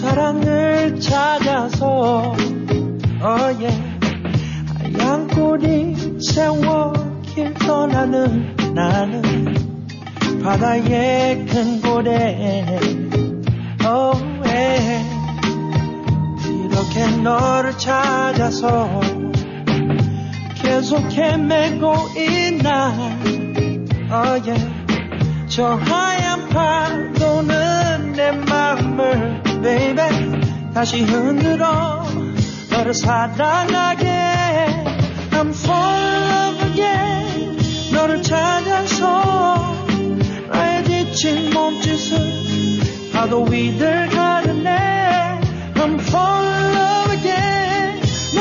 [0.01, 2.35] 사랑을 찾아서
[3.25, 3.84] oh yeah.
[5.55, 9.23] 꼬리 세워 길 떠나는 나는
[10.43, 12.81] 바다의 큰 고래
[13.87, 15.05] oh yeah.
[16.49, 19.01] 이렇게 너를 찾아서
[20.57, 22.93] 계속 헤매고 있나
[24.11, 24.75] oh yeah.
[25.47, 32.05] 저 하얀 파도는 내 마음을 baby 다시 흔들어
[32.73, 34.14] 너를 사랑하게
[35.53, 37.59] Again
[37.93, 39.77] 너를 찾아서
[40.51, 44.71] 나의 지친 몸짓을 파도 위를 가르네
[45.75, 48.01] I'm fall in love again
[48.35, 48.41] 너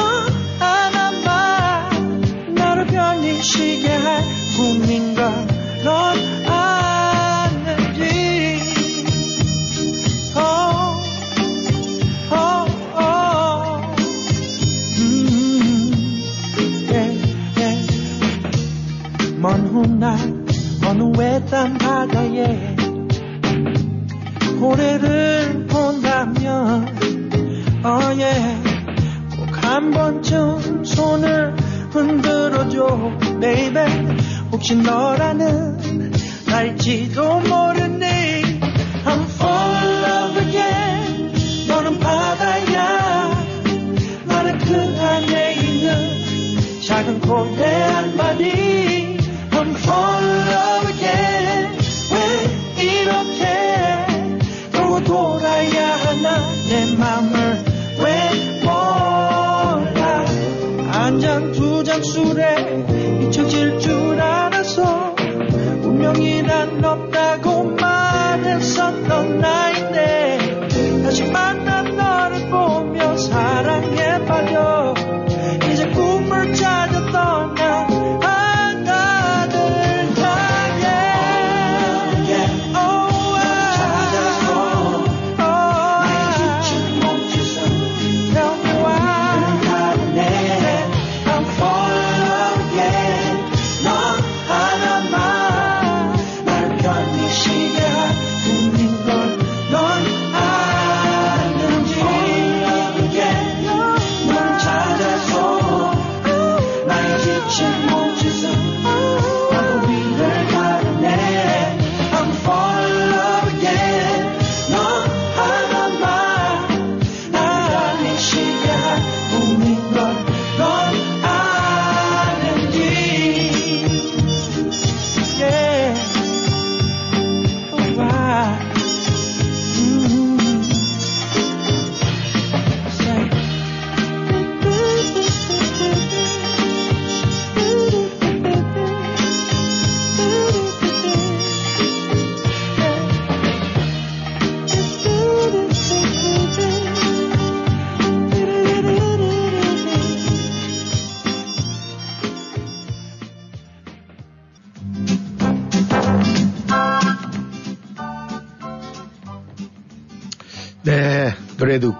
[0.59, 2.21] 하나만
[2.55, 4.23] 나를 편히 쉬게 할
[4.55, 5.12] 꿈인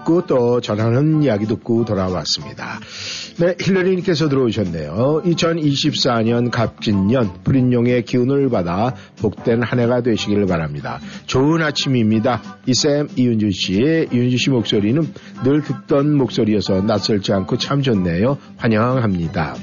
[0.04, 2.78] 듣고 또 전하는 이야기 듣고 돌아왔습니다.
[3.38, 5.22] 네, 힐러리님께서 들어오셨네요.
[5.24, 11.00] 2024년 갑진년 불인용의 기운을 받아 복된 한 해가 되시기를 바랍니다.
[11.26, 12.42] 좋은 아침입니다.
[12.66, 15.02] 이쌤 이윤주 씨의 이윤주 씨 목소리는
[15.42, 18.38] 늘 듣던 목소리여서 낯설지 않고 참 좋네요.
[18.58, 19.56] 환영합니다.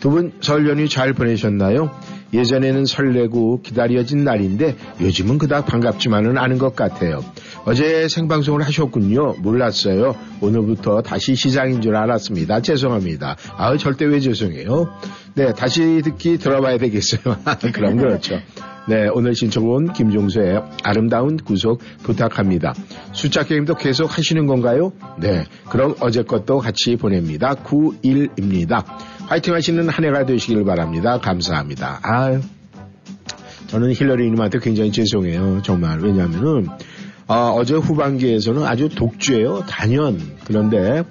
[0.00, 1.90] 두 분 설 연휴 잘 보내셨나요?
[2.32, 7.24] 예전에는 설레고 기다려진 날인데 요즘은 그닥 반갑지만은 않은 것 같아요.
[7.64, 9.36] 어제 생방송을 하셨군요.
[9.38, 10.16] 몰랐어요.
[10.40, 12.60] 오늘부터 다시 시작인 줄 알았습니다.
[12.60, 13.36] 죄송합니다.
[13.56, 14.88] 아우 절대 왜 죄송해요.
[15.34, 17.36] 네, 다시 듣기 들어봐야 되겠어요.
[17.72, 18.40] 그럼 그렇죠.
[18.88, 22.72] 네, 오늘 신청은 김종수의 아름다운 구속 부탁합니다.
[23.12, 24.92] 숫자 게임도 계속 하시는 건가요?
[25.18, 27.56] 네, 그럼 어제 것도 같이 보냅니다.
[27.56, 28.84] 91입니다.
[29.28, 31.18] 화이팅 하시는 한 해가 되시길 바랍니다.
[31.18, 32.00] 감사합니다.
[32.02, 32.40] 아유,
[33.66, 35.62] 저는 힐러리님한테 굉장히 죄송해요.
[35.62, 35.98] 정말.
[36.00, 36.68] 왜냐하면은,
[37.26, 39.64] 아, 어제 후반기에서는 아주 독주예요.
[39.68, 40.20] 단연.
[40.44, 41.02] 그런데,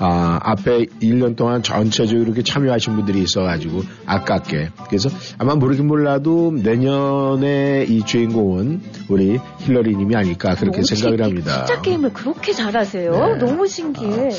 [0.00, 4.70] 아, 앞에 1년 동안 전체적으로 이렇게 참여하신 분들이 있어가지고 아깝게.
[4.86, 11.66] 그래서 아마 모르긴 몰라도 내년에 이 주인공은 우리 힐러리님이 아닐까 그렇게 생각을 합니다.
[11.66, 13.10] 숫자 게임을 그렇게 잘하세요?
[13.10, 13.38] 네.
[13.44, 14.30] 너무 신기해.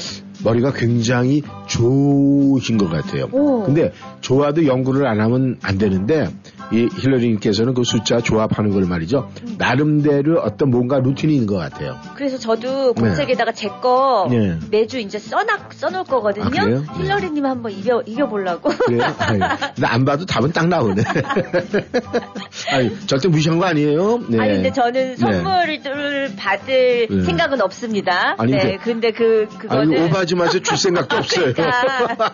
[0.43, 3.27] 머리가 굉장히 좋으신 것 같아요.
[3.31, 3.63] 오.
[3.63, 3.91] 근데
[4.21, 6.29] 좋아도 연구를 안 하면 안 되는데
[6.71, 9.29] 이 힐러리님께서는 그 숫자 조합하는 걸 말이죠.
[9.41, 9.55] 음.
[9.57, 11.97] 나름대로 어떤 뭔가 루틴이 있는 것 같아요.
[12.15, 14.57] 그래서 저도 공책에다가 제거 네.
[14.69, 16.45] 매주 이제 써놔, 써놓을 거거든요.
[16.45, 16.79] 아, 그래요?
[16.81, 17.03] 네.
[17.03, 18.69] 힐러리님 한번 이겨, 이겨보려고.
[18.69, 19.01] 그래요?
[19.17, 19.39] 아유,
[19.75, 21.01] 근데 안 봐도 답은 딱 나오네.
[22.71, 24.19] 아니, 절대 무시한 거 아니에요?
[24.27, 24.39] 네.
[24.39, 27.23] 아니 근데 저는 선물을 받을 네.
[27.23, 28.35] 생각은 없습니다.
[28.37, 30.61] 아니, 네, 근데 그 아니, 그거는 오 바지 마세요.
[30.61, 31.53] 줄 생각도 없어요.
[31.53, 32.31] 그러니까.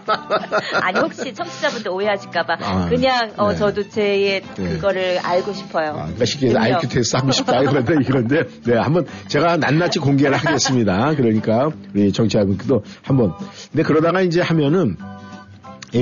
[0.81, 3.57] 아니 혹시 청취자분들 오해하실까봐 아, 그냥 어 네.
[3.57, 4.69] 저도 제의 네.
[4.69, 5.89] 그거를 알고 싶어요.
[5.91, 6.59] 아, 그러니까 쉽게 해서.
[6.59, 11.13] IQ 테스트 하고 싶다 그런데 이런데 네 한번 제가 낱낱이 공개를 하겠습니다.
[11.15, 13.33] 그러니까 우리 정치자분들도 한번
[13.71, 15.24] 근데 그러다가 이제 하면은 이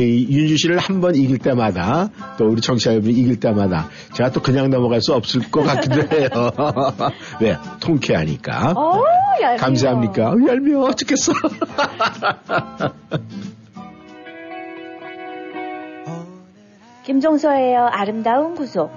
[0.01, 5.01] 윤주 씨를 한 번 이길 때마다 또 우리 청취자분이 이길 때마다 제가 또 그냥 넘어갈
[5.01, 6.29] 수 없을 것 같기도 해요.
[7.41, 8.71] 네, 통쾌하니까.
[8.75, 9.03] 어,
[9.41, 9.57] 얄미워.
[9.57, 10.29] 감사합니까?
[10.31, 11.33] 어, 얄미워 죽겠어.
[17.05, 17.87] 김종서예요.
[17.91, 18.91] 아름다운 구속.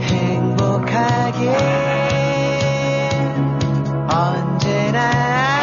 [0.00, 1.50] 행복하게
[4.08, 5.53] 언제나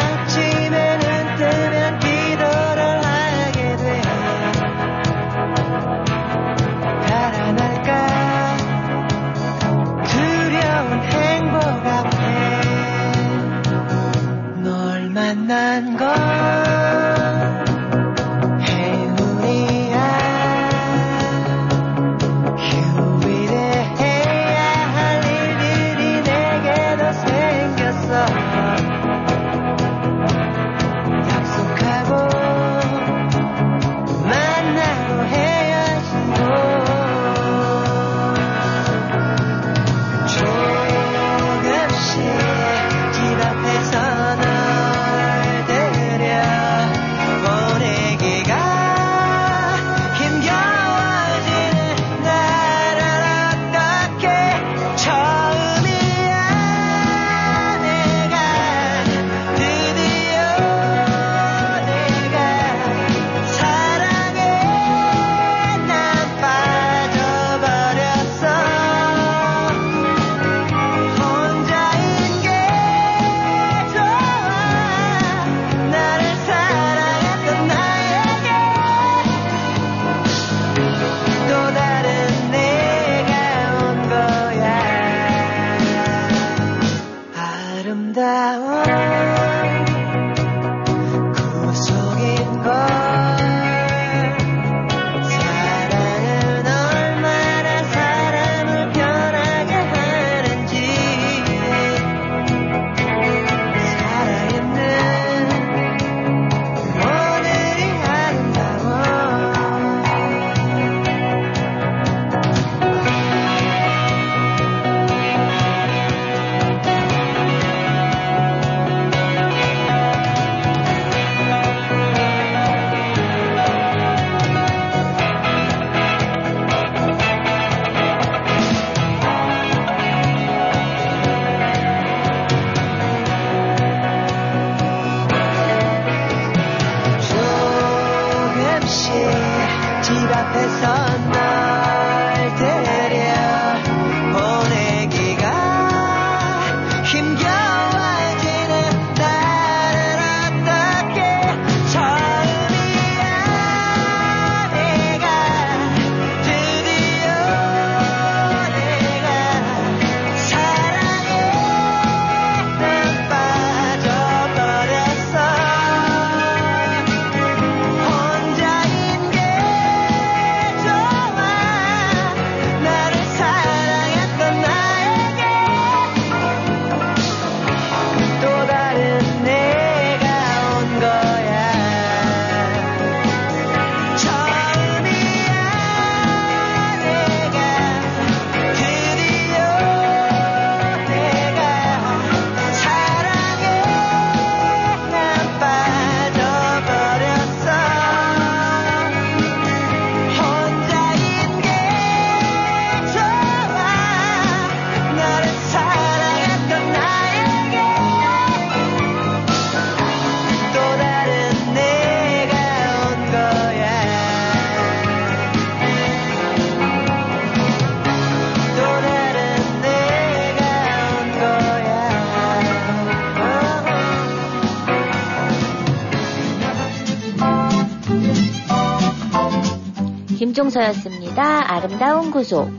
[230.52, 231.72] 김종서였습니다.
[231.72, 232.70] 아름다운 구속.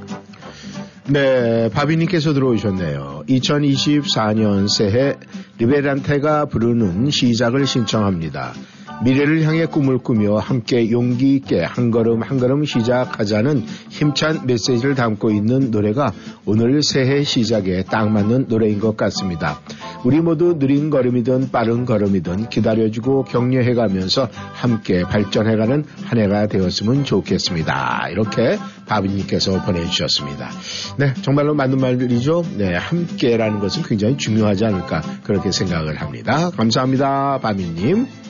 [1.07, 3.23] 네, 바비님께서 들어오셨네요.
[3.27, 5.15] 2024년 새해
[5.57, 8.53] 리베란테가 부르는 시작을 신청합니다.
[9.03, 15.31] 미래를 향해 꿈을 꾸며 함께 용기 있게 한 걸음 한 걸음 시작하자는 힘찬 메시지를 담고
[15.31, 16.13] 있는 노래가
[16.45, 19.59] 오늘 새해 시작에 딱 맞는 노래인 것 같습니다.
[20.03, 28.09] 우리 모두 느린 걸음이든 빠른 걸음이든 기다려주고 격려해가면서 함께 발전해가는 한 해가 되었으면 좋겠습니다.
[28.11, 30.49] 이렇게 바비님께서 보내주셨습니다.
[30.97, 32.43] 네, 정말로 맞는 말들이죠.
[32.57, 36.49] 네, 함께라는 것은 굉장히 중요하지 않을까 그렇게 생각을 합니다.
[36.51, 38.22] 감사합니다, 바비님.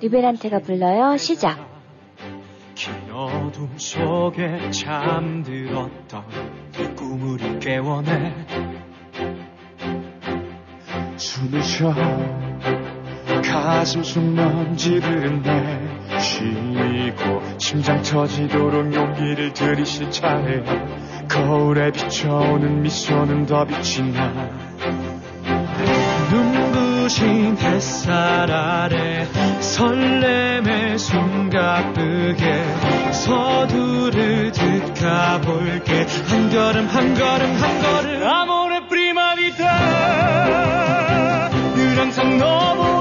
[0.00, 1.16] 리베란테가 불러요.
[1.16, 1.58] 시작.
[2.74, 6.24] 긴 어둠 속에 잠들었던
[6.74, 8.34] 그 꿈을 깨워내.
[11.16, 11.94] 숨을 쉬어.
[13.44, 15.42] 가슴 속 먼지들은
[16.08, 20.64] 내쉬고 심장 터지도록 용기를 들이실 차례.
[21.28, 24.68] 거울에 비춰오는 미소는 더 빛이 나
[26.30, 26.77] 눈
[27.08, 29.26] 부신 햇살 아래
[29.60, 32.64] 설렘의 숨가쁘게
[33.12, 36.06] 서두르듯 가볼게.
[36.28, 38.26] 한 걸음 한 걸음 한 걸음.
[38.26, 39.64] 아모레 프리마리타.
[41.76, 42.97] 늘 항상 너보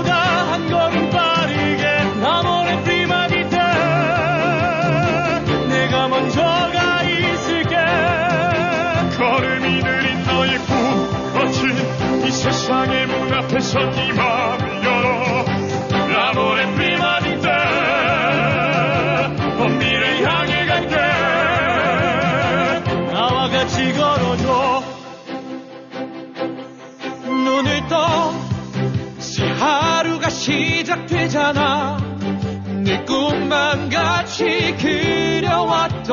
[13.47, 15.45] 앞에서 네 마음을 열어
[16.11, 16.65] 라모레
[19.57, 20.95] 먼 미래 향해 갈게.
[23.13, 24.83] 나와 같이 걸어줘.
[27.25, 28.33] 눈을 떠
[29.19, 31.97] 새 하루가 시작되잖아.
[32.83, 36.07] 늘 꿈만 같이 그려왔던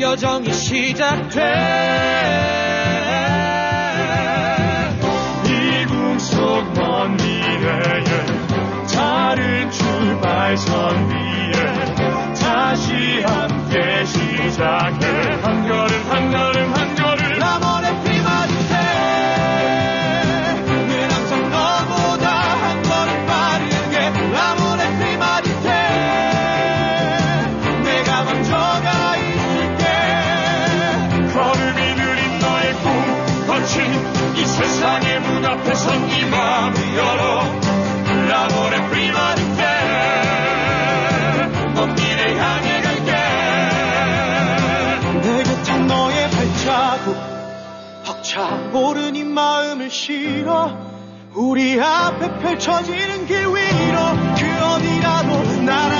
[0.00, 1.40] 여정이 시작돼
[10.20, 11.52] 출발선 위에
[12.34, 15.06] 다시 함께 시작해.
[15.42, 17.38] 한 걸음 한 걸음 한 걸음.
[17.38, 18.74] L'amore prima di te
[20.66, 25.68] 늘 항상 너보다 한 걸음 빠르게 L'amore prima di te
[27.82, 29.84] 내가 먼저 가 있을게.
[31.32, 32.84] 걸음이 느린 너의 꿈
[33.46, 33.74] 거친
[34.36, 35.40] 이 세상의 문 네
[36.30, 37.59] 마음을 열어
[48.30, 50.70] 차오른 이 마음을 실어
[51.34, 53.56] 우리 앞에 펼쳐지는 길 위로
[54.38, 55.99] 그 어디라도 나라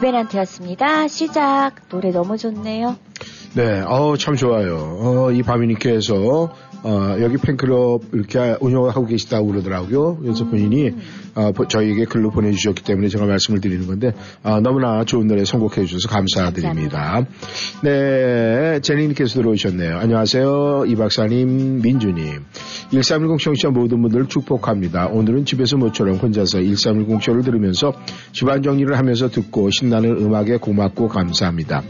[0.00, 1.08] 리베란테였습니다.
[1.08, 1.88] 시작.
[1.88, 2.96] 노래 너무 좋네요.
[3.54, 4.98] 네, 어우, 참 좋아요.
[5.00, 6.50] 어, 이 바미님께서,
[6.82, 10.16] 어, 여기 팬클럽 이렇게 운영하고 계시다고 그러더라고요.
[10.16, 10.92] 그래서 본인이,
[11.34, 14.12] 어, 보- 저희에게 글로 보내주셨기 때문에 제가 말씀을 드리는 건데,
[14.42, 17.26] 어, 너무나 좋은 노래 선곡해 주셔서 감사드립니다.
[17.82, 19.98] 네, 제니님께서 들어오셨네요.
[19.98, 20.84] 안녕하세요.
[20.86, 22.44] 이 박사님, 민주님.
[22.90, 25.06] 1310 청취자 모든 분들 축복합니다.
[25.08, 27.92] 오늘은 집에서 모처럼 혼자서 1310 쇼를 들으면서
[28.32, 31.82] 집안 정리를 하면서 듣고 신나는 음악에 고맙고 감사합니다.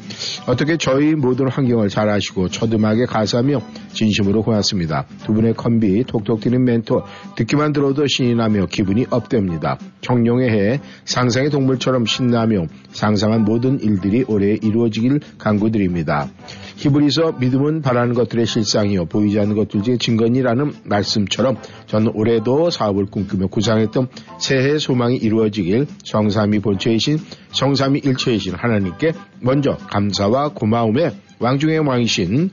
[0.47, 3.61] 어떻게 저희 모든 환경을 잘 아시고 초음악에 가사하며
[3.93, 4.80] 진심으로 고맙습니다.
[5.25, 7.03] 두 분의 컴비, 톡톡 튀는 멘토,
[7.37, 9.79] 듣기만 들어도 신이 나며 기분이 업됩니다.
[10.01, 16.29] 청룡의 해, 상상의 동물처럼 신나며 상상한 모든 일들이 올해 이루어지길 간구드립니다.
[16.77, 23.49] 히브리서 믿음은 바라는 것들의 실상이요 보이지 않는 것들 중에 증거니라는 말씀처럼 저는 올해도 사업을 꿈꾸며
[23.49, 24.09] 구상했던
[24.39, 27.19] 새해 소망이 이루어지길 성삼이 본체이신
[27.53, 32.51] 성삼이 일체이신 하나님께 먼저 감사와 고마움에 왕중의 왕이신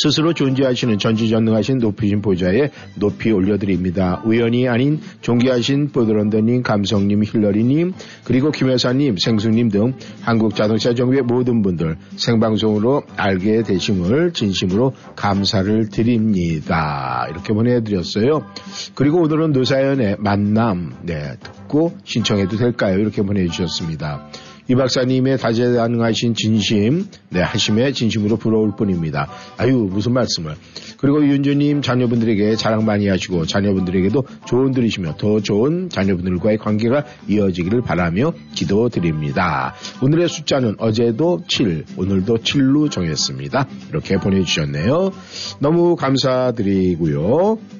[0.00, 4.22] 스스로 존재하시는 전지전능하신 높이신 보좌에 높이 올려드립니다.
[4.24, 7.92] 우연이 아닌 존귀하신 보드런더님, 감성님, 힐러리님,
[8.24, 17.26] 그리고 김여사님, 생수님 등 한국자동차 정비의 모든 분들 생방송으로 알게 되심을 진심으로 감사를 드립니다.
[17.30, 18.46] 이렇게 보내드렸어요.
[18.94, 22.98] 그리고 오늘은 노사연의 만남, 네, 듣고 신청해도 될까요?
[22.98, 24.28] 이렇게 보내주셨습니다.
[24.70, 29.26] 이 박사님의 다재다능하신 진심, 네, 하심에 진심으로 부러울 뿐입니다.
[29.56, 30.56] 아유, 무슨 말씀을.
[30.98, 38.34] 그리고 윤주님 자녀분들에게 자랑 많이 하시고 자녀분들에게도 조언 들으시며 더 좋은 자녀분들과의 관계가 이어지기를 바라며
[38.54, 39.74] 기도드립니다.
[40.02, 43.68] 오늘의 숫자는 어제도 7, 오늘도 7로 정했습니다.
[43.88, 45.12] 이렇게 보내주셨네요.
[45.60, 47.77] 너무 감사드리고요.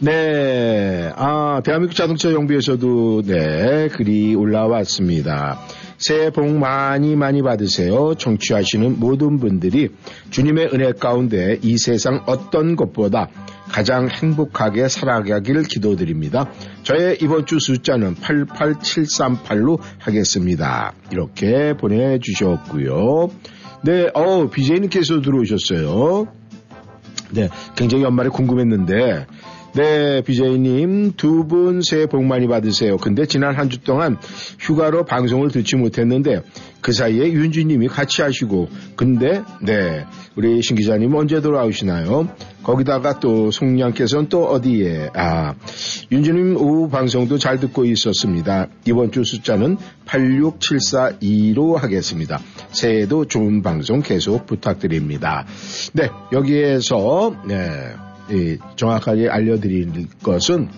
[0.00, 5.60] 네, 아, 대한민국 자동차 정비에서도 네, 글이 올라왔습니다.
[5.98, 8.14] 새해 복 많이 많이 받으세요.
[8.16, 9.90] 청취하시는 모든 분들이
[10.30, 13.28] 주님의 은혜 가운데 이 세상 어떤 것보다
[13.70, 16.50] 가장 행복하게 살아가길 기도드립니다.
[16.82, 20.92] 저의 이번 주 숫자는 88738로 하겠습니다.
[21.12, 23.28] 이렇게 보내주셨고요.
[23.84, 26.41] 네, 어, BJ님께서 들어오셨어요.
[27.32, 29.26] 네, 굉장히 연말에 궁금했는데,
[29.74, 32.98] 네, BJ님, 두 분 새해 복 많이 받으세요.
[32.98, 34.18] 근데 지난 한 주 동안
[34.60, 36.42] 휴가로 방송을 듣지 못했는데,
[36.82, 40.04] 그 사이에 윤주님이 같이 하시고, 근데, 네,
[40.36, 42.28] 우리 신 기자님 언제 돌아오시나요?
[42.62, 45.54] 거기다가 또 송량께서는 또 어디에, 아,
[46.10, 48.68] 윤주님 오후 방송도 잘 듣고 있었습니다.
[48.86, 52.40] 이번 주 숫자는 86742로 하겠습니다.
[52.70, 55.46] 새해에도 좋은 방송 계속 부탁드립니다.
[55.94, 57.94] 네, 여기에서, 네,
[58.30, 60.68] 이 정확하게 알려드릴 것은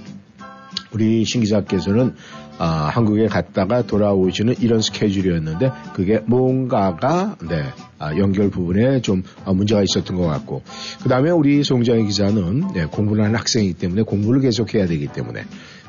[0.93, 2.15] 우리 신 기자께서는
[2.57, 7.65] 아, 한국에 갔다가 돌아오시는 이런 스케줄이었는데 그게 뭔가가 네,
[7.99, 10.63] 아, 연결 부분에 좀 아, 문제가 있었던 것 같고.
[11.03, 15.45] 그 다음에 우리 송정희 기자는 네, 공부를 하는 학생이기 때문에 공부를 계속해야 되기 때문에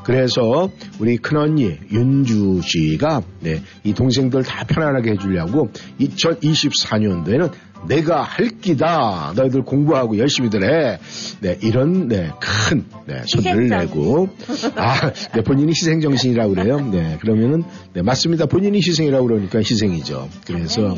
[0.06, 0.70] 그래서
[1.00, 7.52] 우리 큰언니 윤주 씨가 네, 이 동생들 다 편안하게 해주려고 2024년도에는
[7.88, 9.34] 내가 할 기다.
[9.36, 11.00] 너희들 공부하고 열심히들 해.
[11.42, 13.68] 네, 이런, 네, 큰, 네, 희생정.
[13.68, 14.30] 내고.
[14.76, 16.80] 아, 네, 본인이 희생 정신이라고 그래요.
[16.92, 17.64] 네, 그러면은,
[17.94, 18.48] 네, 맞습니다.
[18.48, 20.30] 본인이 희생이라고 그러니까 희생이죠.
[20.48, 20.96] 그래서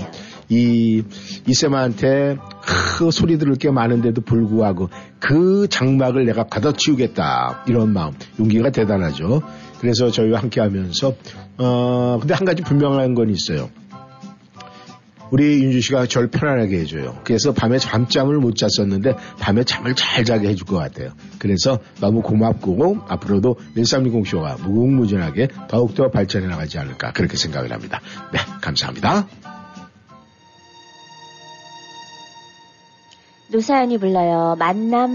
[0.50, 1.04] 이,
[1.48, 7.66] 이쌤한테 그 소리 들을 게 많은데도 불구하고 그 장막을 내가 걷어치우겠다.
[7.68, 9.42] 이런 마음, 용기가 대단하죠.
[9.80, 11.14] 그래서 저희와 함께 하면서,
[11.58, 13.70] 어, 근데 한 가지 분명한 건 있어요.
[15.30, 17.20] 우리 윤주 씨가 저를 편안하게 해줘요.
[17.24, 21.12] 그래서 밤에 잠잠을 못 잤었는데 밤에 잠을 잘 자게 해줄 것 같아요.
[21.38, 28.00] 그래서 너무 고맙고 앞으로도 1360쇼가 무궁무진하게 더욱더 발전해 나가지 않을까 그렇게 생각을 합니다.
[28.32, 29.28] 네, 감사합니다.
[33.50, 34.56] 노사연이 불러요.
[34.60, 35.10] 만남.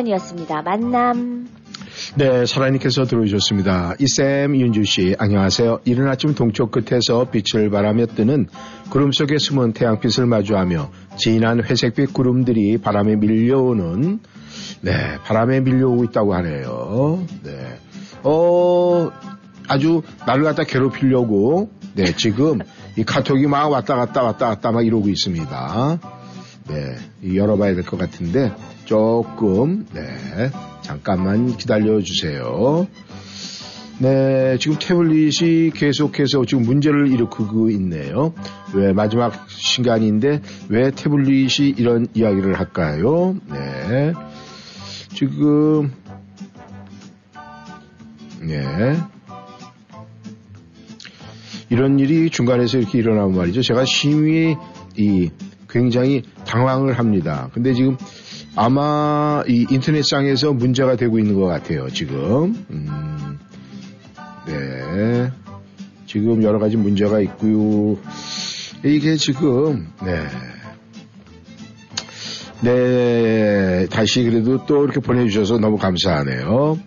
[0.00, 0.62] 노사연이었습니다.
[0.62, 1.48] 만남.
[2.16, 3.94] 네, 설아님께서 들어오셨습니다.
[3.98, 5.80] 이쌤 윤주 씨, 안녕하세요.
[5.84, 8.48] 이른 아침 동쪽 끝에서 빛을 바라며 뜨는
[8.90, 14.20] 구름 속에 숨은 태양빛을 마주하며 진한 회색빛 구름들이 바람에 밀려오는
[14.82, 17.24] 네, 바람에 밀려오고 있다고 하네요.
[17.44, 17.78] 네,
[18.22, 19.10] 어,
[19.68, 22.60] 아주 나를 갖다 괴롭히려고 네, 지금
[22.96, 26.19] 이 카톡이 막 왔다 갔다 왔다 갔다 막 이러고 있습니다.
[26.70, 28.52] 네, 이 열어봐야 될 것 같은데
[28.84, 30.50] 조금 네
[30.82, 32.86] 잠깐만 기다려 주세요.
[33.98, 38.32] 네, 지금 태블릿이 계속해서 지금 문제를 일으키고 있네요.
[38.72, 40.40] 왜 마지막 시간인데
[40.70, 43.36] 왜 태블릿이 이런 이야기를 할까요?
[43.50, 44.12] 네,
[45.14, 45.92] 지금
[48.40, 48.96] 네.
[51.68, 53.62] 이런 일이 중간에서 이렇게 일어나면 말이죠.
[53.62, 54.56] 제가 심히
[54.96, 55.30] 이
[55.70, 57.48] 굉장히 당황을 합니다.
[57.52, 57.96] 근데 지금
[58.56, 61.88] 아마 이 인터넷상에서 문제가 되고 있는 것 같아요.
[61.90, 63.38] 지금 음,
[64.46, 65.30] 네
[66.06, 67.96] 지금 여러 가지 문제가 있고요.
[68.84, 70.26] 이게 지금 네.
[72.62, 76.78] 네, 다시 그래도 또 이렇게 보내주셔서 너무 감사하네요.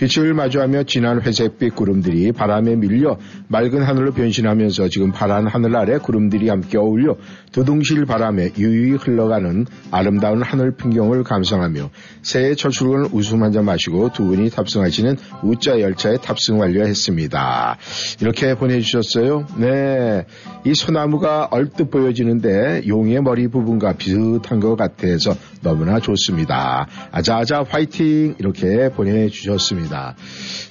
[0.00, 3.18] 빛을 마주하며 진한 회색빛 구름들이 바람에 밀려
[3.48, 7.16] 맑은 하늘로 변신하면서 지금 파란 하늘 아래 구름들이 함께 어울려
[7.52, 11.90] 두둥실 바람에 유유히 흘러가는 아름다운 하늘 풍경을 감상하며
[12.22, 17.78] 새해 첫 출근 웃음 한 잔 마시고 두 분이 탑승하시는 우자 열차에 탑승 완료했습니다.
[18.20, 19.44] 이렇게 보내주셨어요.
[19.56, 20.24] 네.
[20.64, 26.86] 이 소나무가 얼뜻 보여지는데 용의 머리 부분과 비슷한 것 같아서 너무나 좋습니다.
[27.10, 28.36] 아자아자 화이팅!
[28.38, 29.89] 이렇게 보내주셨습니다.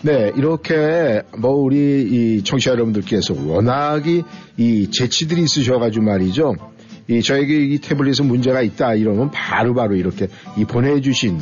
[0.01, 4.23] 네, 이렇게 뭐 우리 이 청취자 여러분들께서 워낙이
[4.57, 6.55] 이 재치들이 있으셔가지고 말이죠.
[7.09, 10.27] 이 저에게 이 태블릿에 문제가 있다 이러면 바로바로 이렇게
[10.57, 11.39] 이 보내주신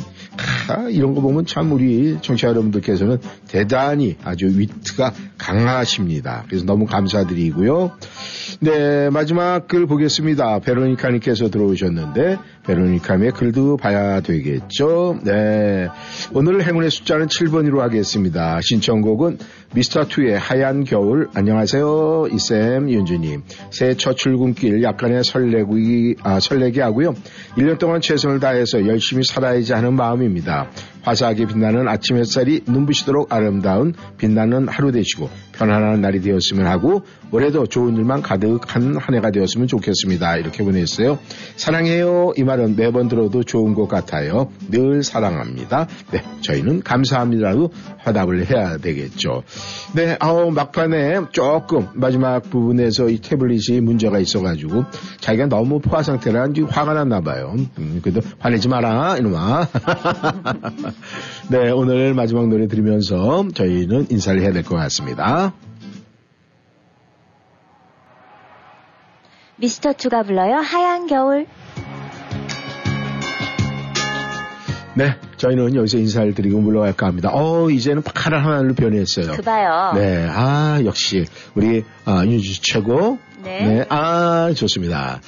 [0.68, 6.44] 아, 이런 거 보면 참 우리 청취자 여러분들께서는 대단히 아주 위트가 강하십니다.
[6.46, 7.92] 그래서 너무 감사드리고요.
[8.60, 10.60] 네, 마지막 글 보겠습니다.
[10.60, 15.18] 베로니카님께서 들어오셨는데, 베로니카의 글도 봐야 되겠죠.
[15.24, 15.88] 네.
[16.34, 18.60] 오늘 행운의 숫자는 7번으로 하겠습니다.
[18.62, 19.38] 신청곡은
[19.74, 21.28] 미스터2의 하얀 겨울.
[21.34, 22.28] 안녕하세요.
[22.32, 23.42] 이쌤, 윤주님.
[23.70, 27.14] 새해 첫 출근길 약간의 설레기, 아, 설레게 하고요.
[27.56, 30.68] 1년 동안 최선을 다해서 열심히 살아야지 하는 마음 입니다.
[31.02, 37.96] 화사하게 빛나는 아침 햇살이 눈부시도록 아름다운 빛나는 하루 되시고 편안한 날이 되었으면 하고 올해도 좋은
[37.96, 40.36] 일만 가득한 한 해가 되었으면 좋겠습니다.
[40.36, 41.18] 이렇게 보냈어요.
[41.56, 42.32] 사랑해요.
[42.36, 44.50] 이 말은 매번 들어도 좋은 것 같아요.
[44.70, 45.88] 늘 사랑합니다.
[46.12, 49.42] 네, 저희는 감사합니다라고 화답을 해야 되겠죠.
[49.94, 54.84] 네, 아우 막판에 조금 마지막 부분에서 이 태블릿이 문제가 있어가지고
[55.20, 57.54] 자기가 너무 포화 상태라 화가 났나 봐요.
[57.78, 59.68] 음, 그래도 화내지 마라 이놈아.
[61.50, 65.52] 네, 오늘 마지막 노래 들으면서 저희는 인사를 해야 될 것 같습니다.
[69.56, 70.56] 미스터 투가 불러요.
[70.56, 71.46] 하얀 겨울.
[74.94, 77.30] 네, 저희는 여기서 인사를 드리고 물러갈까 합니다.
[77.32, 79.32] 어, 이제는 파란 하늘로 변했어요.
[79.36, 79.92] 그 봐요.
[79.94, 83.18] 네, 아, 역시 우리 아, 윤주 최고.
[83.44, 83.84] 네.
[83.88, 85.20] 아, 좋습니다.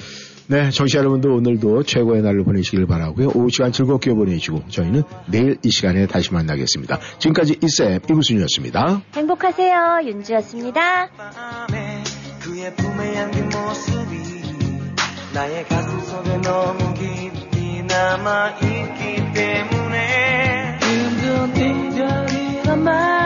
[0.51, 3.29] 네, 정치 여러분도 오늘도 최고의 날로 보내시길 바라고요.
[3.33, 6.99] 오후 시간 즐겁게 보내시고 저희는 내일 이 시간에 다시 만나겠습니다.
[7.19, 9.01] 지금까지 이쌤 이구순이었습니다.
[9.15, 10.01] 행복하세요.
[10.03, 11.09] 윤주였습니다.
[11.11, 12.03] 밤에
[12.41, 14.17] 그의 품에 안긴 모습이
[15.33, 23.20] 나의 가슴 속에 너무 깊이 남아있기 때문에 힘든 이별이란 말